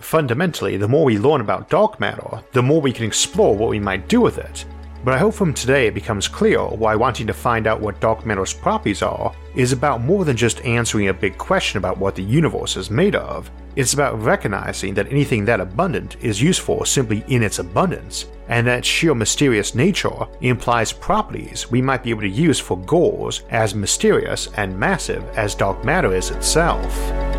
Fundamentally, 0.00 0.76
the 0.76 0.88
more 0.88 1.04
we 1.04 1.18
learn 1.18 1.40
about 1.40 1.70
dark 1.70 2.00
matter, 2.00 2.42
the 2.52 2.62
more 2.62 2.80
we 2.80 2.92
can 2.92 3.06
explore 3.06 3.54
what 3.54 3.70
we 3.70 3.78
might 3.78 4.08
do 4.08 4.20
with 4.20 4.38
it, 4.38 4.64
but 5.04 5.14
I 5.14 5.18
hope 5.18 5.34
from 5.34 5.54
today 5.54 5.86
it 5.86 5.94
becomes 5.94 6.28
clear 6.28 6.60
why 6.64 6.94
wanting 6.94 7.26
to 7.26 7.32
find 7.32 7.66
out 7.66 7.80
what 7.80 8.00
dark 8.00 8.26
matter's 8.26 8.52
properties 8.52 9.02
are 9.02 9.34
is 9.54 9.72
about 9.72 10.02
more 10.02 10.24
than 10.24 10.36
just 10.36 10.64
answering 10.64 11.08
a 11.08 11.14
big 11.14 11.38
question 11.38 11.78
about 11.78 11.98
what 11.98 12.14
the 12.14 12.22
universe 12.22 12.76
is 12.76 12.90
made 12.90 13.14
of. 13.14 13.50
It's 13.76 13.94
about 13.94 14.20
recognizing 14.20 14.94
that 14.94 15.10
anything 15.10 15.44
that 15.46 15.60
abundant 15.60 16.16
is 16.20 16.42
useful 16.42 16.84
simply 16.84 17.24
in 17.28 17.42
its 17.42 17.60
abundance, 17.60 18.26
and 18.48 18.66
that 18.66 18.84
sheer 18.84 19.14
mysterious 19.14 19.74
nature 19.74 20.26
implies 20.40 20.92
properties 20.92 21.70
we 21.70 21.80
might 21.80 22.02
be 22.02 22.10
able 22.10 22.22
to 22.22 22.28
use 22.28 22.58
for 22.58 22.78
goals 22.78 23.42
as 23.50 23.74
mysterious 23.74 24.48
and 24.56 24.78
massive 24.78 25.24
as 25.36 25.54
dark 25.54 25.84
matter 25.84 26.14
is 26.14 26.30
itself. 26.30 27.29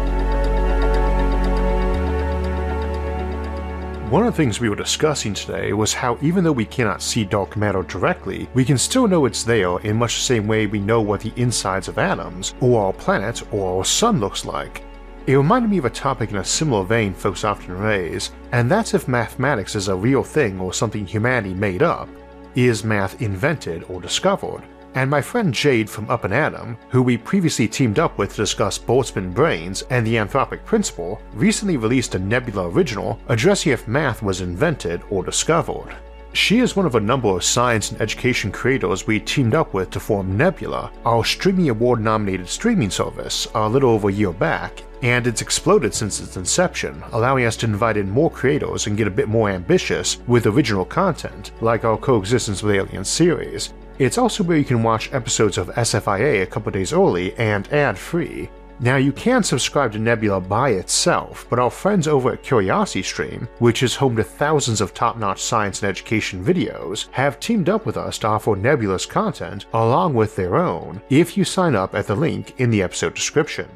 One 4.11 4.27
of 4.27 4.33
the 4.33 4.43
things 4.43 4.59
we 4.59 4.67
were 4.67 4.75
discussing 4.75 5.33
today 5.33 5.71
was 5.71 5.93
how 5.93 6.17
even 6.21 6.43
though 6.43 6.51
we 6.51 6.65
cannot 6.65 7.01
see 7.01 7.23
dark 7.23 7.55
matter 7.55 7.81
directly, 7.83 8.49
we 8.53 8.65
can 8.65 8.77
still 8.77 9.07
know 9.07 9.23
it's 9.23 9.45
there 9.45 9.79
in 9.79 9.95
much 9.95 10.15
the 10.15 10.21
same 10.21 10.47
way 10.47 10.67
we 10.67 10.81
know 10.81 10.99
what 10.99 11.21
the 11.21 11.31
insides 11.37 11.87
of 11.87 11.97
atoms, 11.97 12.53
or 12.59 12.87
our 12.87 12.91
planet, 12.91 13.41
or 13.53 13.77
our 13.77 13.85
sun 13.85 14.19
looks 14.19 14.43
like. 14.43 14.83
It 15.27 15.37
reminded 15.37 15.71
me 15.71 15.77
of 15.77 15.85
a 15.85 15.89
topic 15.89 16.31
in 16.31 16.35
a 16.35 16.43
similar 16.43 16.83
vein 16.83 17.13
folks 17.13 17.45
often 17.45 17.77
raise, 17.77 18.31
and 18.51 18.69
that's 18.69 18.93
if 18.93 19.07
mathematics 19.07 19.75
is 19.75 19.87
a 19.87 19.95
real 19.95 20.25
thing 20.25 20.59
or 20.59 20.73
something 20.73 21.05
humanity 21.05 21.53
made 21.53 21.81
up. 21.81 22.09
Is 22.53 22.83
math 22.83 23.21
invented 23.21 23.85
or 23.87 24.01
discovered? 24.01 24.61
And 24.95 25.09
my 25.09 25.21
friend 25.21 25.53
Jade 25.53 25.89
from 25.89 26.09
Up 26.09 26.23
and 26.23 26.33
Atom, 26.33 26.77
who 26.89 27.01
we 27.01 27.17
previously 27.17 27.67
teamed 27.67 27.99
up 27.99 28.17
with 28.17 28.31
to 28.31 28.37
discuss 28.37 28.77
Boltzmann 28.77 29.33
brains 29.33 29.83
and 29.89 30.05
the 30.05 30.15
anthropic 30.15 30.65
principle, 30.65 31.21
recently 31.33 31.77
released 31.77 32.15
a 32.15 32.19
Nebula 32.19 32.69
original 32.69 33.19
addressing 33.27 33.71
if 33.71 33.87
math 33.87 34.21
was 34.21 34.41
invented 34.41 35.01
or 35.09 35.23
discovered. 35.23 35.95
She 36.33 36.59
is 36.59 36.77
one 36.77 36.85
of 36.85 36.95
a 36.95 36.99
number 36.99 37.27
of 37.27 37.43
science 37.43 37.91
and 37.91 37.99
education 38.01 38.53
creators 38.53 39.05
we 39.05 39.19
teamed 39.19 39.53
up 39.53 39.73
with 39.73 39.89
to 39.91 39.99
form 39.99 40.37
Nebula, 40.37 40.89
our 41.05 41.25
Streamy 41.25 41.67
Award 41.67 41.99
nominated 41.99 42.47
streaming 42.47 42.89
service, 42.89 43.49
a 43.53 43.67
little 43.67 43.89
over 43.89 44.07
a 44.07 44.13
year 44.13 44.31
back, 44.31 44.81
and 45.01 45.27
it's 45.27 45.41
exploded 45.41 45.93
since 45.93 46.21
its 46.21 46.37
inception, 46.37 47.03
allowing 47.11 47.43
us 47.43 47.57
to 47.57 47.65
invite 47.65 47.97
in 47.97 48.09
more 48.09 48.31
creators 48.31 48.87
and 48.87 48.95
get 48.95 49.07
a 49.07 49.11
bit 49.11 49.27
more 49.27 49.49
ambitious 49.49 50.19
with 50.27 50.45
original 50.45 50.85
content, 50.85 51.51
like 51.59 51.83
our 51.83 51.97
Coexistence 51.97 52.63
with 52.63 52.75
Aliens 52.75 53.09
series. 53.09 53.73
It's 54.01 54.17
also 54.17 54.43
where 54.43 54.57
you 54.57 54.65
can 54.65 54.81
watch 54.81 55.13
episodes 55.13 55.59
of 55.59 55.67
SFIA 55.67 56.41
a 56.41 56.47
couple 56.47 56.71
days 56.71 56.91
early 56.91 57.35
and 57.35 57.71
ad 57.71 57.99
free, 57.99 58.49
now 58.79 58.95
you 58.95 59.11
can 59.11 59.43
subscribe 59.43 59.91
to 59.91 59.99
Nebula 59.99 60.41
by 60.41 60.69
itself, 60.71 61.45
but 61.51 61.59
our 61.59 61.69
friends 61.69 62.07
over 62.07 62.33
at 62.33 62.43
CuriosityStream, 62.43 63.47
which 63.59 63.83
is 63.83 63.95
home 63.95 64.15
to 64.15 64.23
thousands 64.23 64.81
of 64.81 64.95
top-notch 64.95 65.39
science 65.39 65.83
and 65.83 65.89
education 65.89 66.43
videos, 66.43 67.11
have 67.11 67.39
teamed 67.39 67.69
up 67.69 67.85
with 67.85 67.95
us 67.95 68.17
to 68.17 68.27
offer 68.27 68.55
Nebula's 68.55 69.05
content 69.05 69.67
along 69.73 70.15
with 70.15 70.35
their 70.35 70.55
own 70.55 70.99
if 71.11 71.37
you 71.37 71.45
sign 71.45 71.75
up 71.75 71.93
at 71.93 72.07
the 72.07 72.15
link 72.15 72.59
in 72.59 72.71
the 72.71 72.81
episode 72.81 73.13
description. 73.13 73.69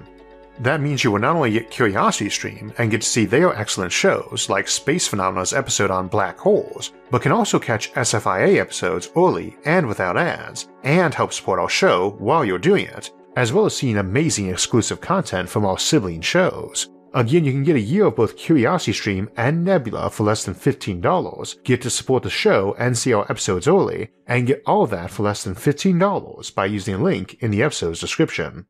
That 0.60 0.80
means 0.80 1.04
you 1.04 1.12
will 1.12 1.20
not 1.20 1.36
only 1.36 1.52
get 1.52 1.70
CuriosityStream 1.70 2.74
and 2.78 2.89
get 2.89 3.02
to 3.02 3.08
see 3.08 3.26
their 3.26 3.54
excellent 3.54 3.91
shows 3.91 4.48
like 4.50 4.70
Space 4.70 5.06
Phenomena's 5.08 5.54
episode 5.54 5.91
on 5.91 6.08
black 6.08 6.39
holes, 6.39 6.94
but 7.12 7.22
can 7.22 7.34
also 7.34 7.60
catch 7.60 7.91
SFIA 7.94 8.58
episodes 8.58 9.10
early 9.18 9.58
and 9.65 9.86
without 9.86 10.18
ads, 10.18 10.70
and 10.84 11.13
help 11.13 11.34
support 11.34 11.60
our 11.60 11.70
show 11.70 12.12
while 12.20 12.46
you're 12.46 12.58
doing 12.58 12.86
it, 12.86 13.12
as 13.36 13.52
well 13.52 13.65
as 13.65 13.76
seeing 13.76 13.98
amazing 13.98 14.50
exclusive 14.50 15.02
content 15.02 15.50
from 15.50 15.65
our 15.65 15.78
sibling 15.78 16.22
shows. 16.22 16.89
Again, 17.13 17.46
you 17.46 17.52
can 17.52 17.63
get 17.63 17.78
a 17.78 17.82
year 17.82 18.06
of 18.06 18.15
both 18.18 18.38
CuriosityStream 18.38 19.30
and 19.38 19.63
Nebula 19.63 20.10
for 20.10 20.24
less 20.24 20.44
than 20.44 20.54
$15, 20.54 21.63
get 21.63 21.82
to 21.82 21.89
support 21.89 22.24
the 22.24 22.30
show 22.30 22.76
and 22.78 22.98
see 22.98 23.13
our 23.13 23.24
episodes 23.30 23.68
early, 23.68 24.10
and 24.28 24.48
get 24.48 24.62
all 24.65 24.84
of 24.84 24.89
that 24.89 25.12
for 25.12 25.24
less 25.24 25.44
than 25.44 25.56
$15 25.56 26.56
by 26.56 26.65
using 26.65 26.98
the 26.98 27.04
link 27.04 27.36
in 27.41 27.52
the 27.52 27.63
episode's 27.63 28.02
description. 28.02 28.68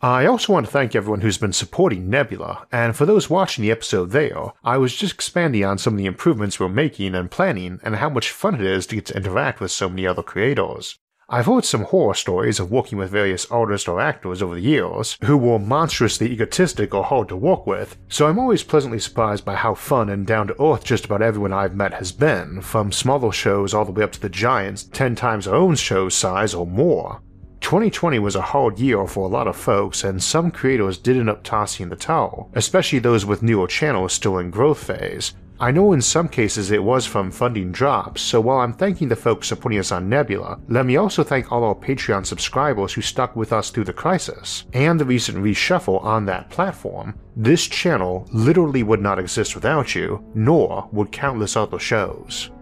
I 0.00 0.26
also 0.26 0.52
want 0.52 0.66
to 0.66 0.70
thank 0.70 0.94
everyone 0.94 1.22
who's 1.22 1.38
been 1.38 1.52
supporting 1.52 2.08
Nebula, 2.08 2.68
and 2.70 2.94
for 2.94 3.04
those 3.04 3.28
watching 3.28 3.62
the 3.62 3.72
episode 3.72 4.12
there, 4.12 4.52
I 4.62 4.78
was 4.78 4.94
just 4.94 5.14
expanding 5.14 5.64
on 5.64 5.76
some 5.76 5.94
of 5.94 5.98
the 5.98 6.06
improvements 6.06 6.60
we're 6.60 6.68
making 6.68 7.16
and 7.16 7.28
planning 7.28 7.80
and 7.82 7.96
how 7.96 8.08
much 8.08 8.30
fun 8.30 8.54
it 8.54 8.60
is 8.60 8.86
to 8.86 8.94
get 8.94 9.06
to 9.06 9.16
interact 9.16 9.58
with 9.58 9.72
so 9.72 9.88
many 9.88 10.06
other 10.06 10.22
creators. 10.22 11.00
I've 11.28 11.46
heard 11.46 11.64
some 11.64 11.82
horror 11.82 12.14
stories 12.14 12.60
of 12.60 12.70
working 12.70 12.96
with 12.96 13.10
various 13.10 13.44
artists 13.50 13.88
or 13.88 14.00
actors 14.00 14.40
over 14.40 14.54
the 14.54 14.60
years 14.60 15.18
who 15.24 15.36
were 15.36 15.58
monstrously 15.58 16.30
egotistic 16.30 16.94
or 16.94 17.02
hard 17.02 17.28
to 17.30 17.36
work 17.36 17.66
with, 17.66 17.96
so 18.08 18.28
I'm 18.28 18.38
always 18.38 18.62
pleasantly 18.62 19.00
surprised 19.00 19.44
by 19.44 19.56
how 19.56 19.74
fun 19.74 20.10
and 20.10 20.24
down 20.24 20.46
to 20.46 20.62
earth 20.62 20.84
just 20.84 21.06
about 21.06 21.22
everyone 21.22 21.52
I've 21.52 21.74
met 21.74 21.94
has 21.94 22.12
been, 22.12 22.60
from 22.60 22.92
smaller 22.92 23.32
shows 23.32 23.74
all 23.74 23.84
the 23.84 23.90
way 23.90 24.04
up 24.04 24.12
to 24.12 24.20
the 24.20 24.28
giants 24.28 24.84
10 24.84 25.16
times 25.16 25.48
our 25.48 25.56
own 25.56 25.74
show's 25.74 26.14
size 26.14 26.54
or 26.54 26.68
more. 26.68 27.20
2020 27.60 28.18
was 28.18 28.36
a 28.36 28.42
hard 28.42 28.78
year 28.78 29.06
for 29.06 29.24
a 29.26 29.30
lot 29.30 29.48
of 29.48 29.56
folks, 29.56 30.04
and 30.04 30.22
some 30.22 30.50
creators 30.50 30.98
did 30.98 31.16
end 31.16 31.28
up 31.28 31.42
tossing 31.42 31.88
the 31.88 31.96
towel, 31.96 32.50
especially 32.54 32.98
those 32.98 33.26
with 33.26 33.42
newer 33.42 33.66
channels 33.66 34.12
still 34.12 34.38
in 34.38 34.50
growth 34.50 34.82
phase, 34.82 35.34
I 35.60 35.72
know 35.72 35.92
in 35.92 36.00
some 36.00 36.28
cases 36.28 36.70
it 36.70 36.84
was 36.84 37.04
from 37.04 37.32
funding 37.32 37.72
drops, 37.72 38.22
so 38.22 38.40
while 38.40 38.58
I'm 38.58 38.72
thanking 38.72 39.08
the 39.08 39.16
folks 39.16 39.48
supporting 39.48 39.80
us 39.80 39.90
on 39.90 40.08
Nebula, 40.08 40.60
let 40.68 40.86
me 40.86 40.96
also 40.96 41.24
thank 41.24 41.50
all 41.50 41.64
our 41.64 41.74
Patreon 41.74 42.24
subscribers 42.24 42.92
who 42.92 43.00
stuck 43.00 43.34
with 43.34 43.52
us 43.52 43.70
through 43.70 43.84
the 43.84 43.92
crisis 43.92 44.66
and 44.72 45.00
the 45.00 45.04
recent 45.04 45.38
reshuffle 45.38 46.04
on 46.04 46.26
that 46.26 46.48
platform. 46.48 47.18
This 47.34 47.66
channel 47.66 48.28
literally 48.32 48.84
would 48.84 49.02
not 49.02 49.18
exist 49.18 49.56
without 49.56 49.96
you, 49.96 50.24
nor 50.32 50.88
would 50.92 51.10
countless 51.10 51.56
other 51.56 51.80
shows. 51.80 52.52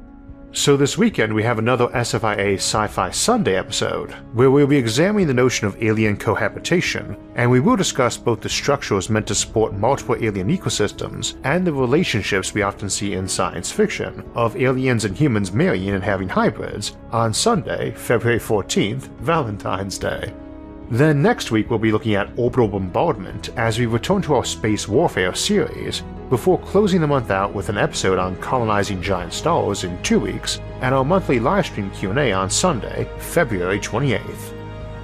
So, 0.52 0.76
this 0.76 0.96
weekend 0.96 1.34
we 1.34 1.42
have 1.42 1.58
another 1.58 1.88
SFIA 1.88 2.54
Sci 2.54 2.86
Fi 2.86 3.10
Sunday 3.10 3.56
episode, 3.56 4.12
where 4.32 4.50
we'll 4.50 4.66
be 4.66 4.76
examining 4.76 5.26
the 5.26 5.34
notion 5.34 5.66
of 5.66 5.82
alien 5.82 6.16
cohabitation, 6.16 7.16
and 7.34 7.50
we 7.50 7.60
will 7.60 7.76
discuss 7.76 8.16
both 8.16 8.40
the 8.40 8.48
structures 8.48 9.10
meant 9.10 9.26
to 9.26 9.34
support 9.34 9.74
multiple 9.74 10.16
alien 10.16 10.48
ecosystems 10.48 11.36
and 11.44 11.66
the 11.66 11.72
relationships 11.72 12.54
we 12.54 12.62
often 12.62 12.88
see 12.88 13.12
in 13.14 13.28
science 13.28 13.70
fiction 13.70 14.24
of 14.34 14.56
aliens 14.56 15.04
and 15.04 15.16
humans 15.16 15.52
marrying 15.52 15.90
and 15.90 16.04
having 16.04 16.28
hybrids 16.28 16.96
on 17.12 17.34
Sunday, 17.34 17.92
February 17.92 18.40
14th, 18.40 19.08
Valentine's 19.18 19.98
Day. 19.98 20.32
Then 20.90 21.20
next 21.20 21.50
week 21.50 21.68
we'll 21.68 21.80
be 21.80 21.90
looking 21.90 22.14
at 22.14 22.30
orbital 22.36 22.68
bombardment 22.68 23.48
as 23.56 23.78
we 23.78 23.86
return 23.86 24.22
to 24.22 24.34
our 24.34 24.44
space 24.44 24.86
warfare 24.86 25.34
series, 25.34 26.02
before 26.30 26.58
closing 26.60 27.00
the 27.00 27.06
month 27.06 27.30
out 27.30 27.52
with 27.52 27.68
an 27.68 27.78
episode 27.78 28.18
on 28.18 28.36
colonizing 28.36 29.02
giant 29.02 29.32
stars 29.32 29.84
in 29.84 30.00
two 30.02 30.20
weeks 30.20 30.60
and 30.80 30.94
our 30.94 31.04
monthly 31.04 31.40
livestream 31.40 31.92
Q&A 31.94 32.32
on 32.32 32.50
Sunday, 32.50 33.08
February 33.18 33.80
28th. 33.80 34.52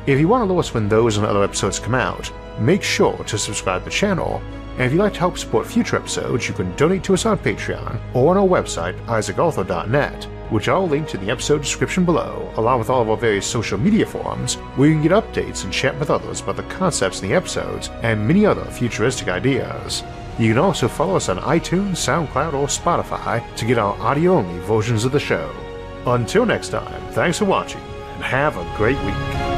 If 0.06 0.20
you 0.20 0.28
want 0.28 0.44
to 0.44 0.52
know 0.52 0.60
us 0.60 0.74
when 0.74 0.88
those 0.88 1.16
and 1.16 1.26
other 1.26 1.42
episodes 1.42 1.78
come 1.78 1.94
out, 1.94 2.30
make 2.60 2.82
sure 2.82 3.16
to 3.24 3.38
subscribe 3.38 3.82
to 3.82 3.84
the 3.86 3.90
channel, 3.90 4.40
and 4.72 4.82
if 4.82 4.92
you'd 4.92 4.98
like 4.98 5.14
to 5.14 5.20
help 5.20 5.38
support 5.38 5.66
future 5.66 5.96
episodes, 5.96 6.48
you 6.48 6.54
can 6.54 6.74
donate 6.76 7.04
to 7.04 7.14
us 7.14 7.26
on 7.26 7.38
Patreon 7.38 8.00
or 8.14 8.30
on 8.30 8.36
our 8.36 8.46
website, 8.46 8.98
isaacarthur.net, 9.06 10.28
which 10.52 10.68
I'll 10.68 10.86
link 10.86 11.08
to 11.08 11.18
in 11.18 11.24
the 11.24 11.32
episode 11.32 11.62
description 11.62 12.04
below, 12.04 12.52
along 12.56 12.78
with 12.78 12.90
all 12.90 13.02
of 13.02 13.08
our 13.08 13.16
various 13.16 13.46
social 13.46 13.78
media 13.78 14.06
forums, 14.06 14.54
where 14.76 14.88
you 14.88 14.94
can 14.94 15.02
get 15.02 15.12
updates 15.12 15.64
and 15.64 15.72
chat 15.72 15.98
with 15.98 16.10
others 16.10 16.40
about 16.40 16.56
the 16.56 16.62
concepts 16.64 17.20
in 17.22 17.28
the 17.28 17.34
episodes 17.34 17.88
and 18.02 18.26
many 18.26 18.46
other 18.46 18.64
futuristic 18.66 19.28
ideas. 19.28 20.04
You 20.38 20.48
can 20.48 20.58
also 20.58 20.88
follow 20.88 21.16
us 21.16 21.28
on 21.28 21.38
iTunes, 21.38 21.96
SoundCloud, 21.96 22.54
or 22.54 22.66
Spotify 22.66 23.42
to 23.56 23.64
get 23.64 23.78
our 23.78 23.98
audio 24.00 24.34
only 24.34 24.58
versions 24.60 25.04
of 25.04 25.12
the 25.12 25.20
show. 25.20 25.54
Until 26.06 26.46
next 26.46 26.68
time, 26.68 27.12
thanks 27.12 27.38
for 27.38 27.44
watching 27.44 27.80
and 28.14 28.22
have 28.22 28.56
a 28.56 28.76
great 28.76 28.98
week. 29.04 29.51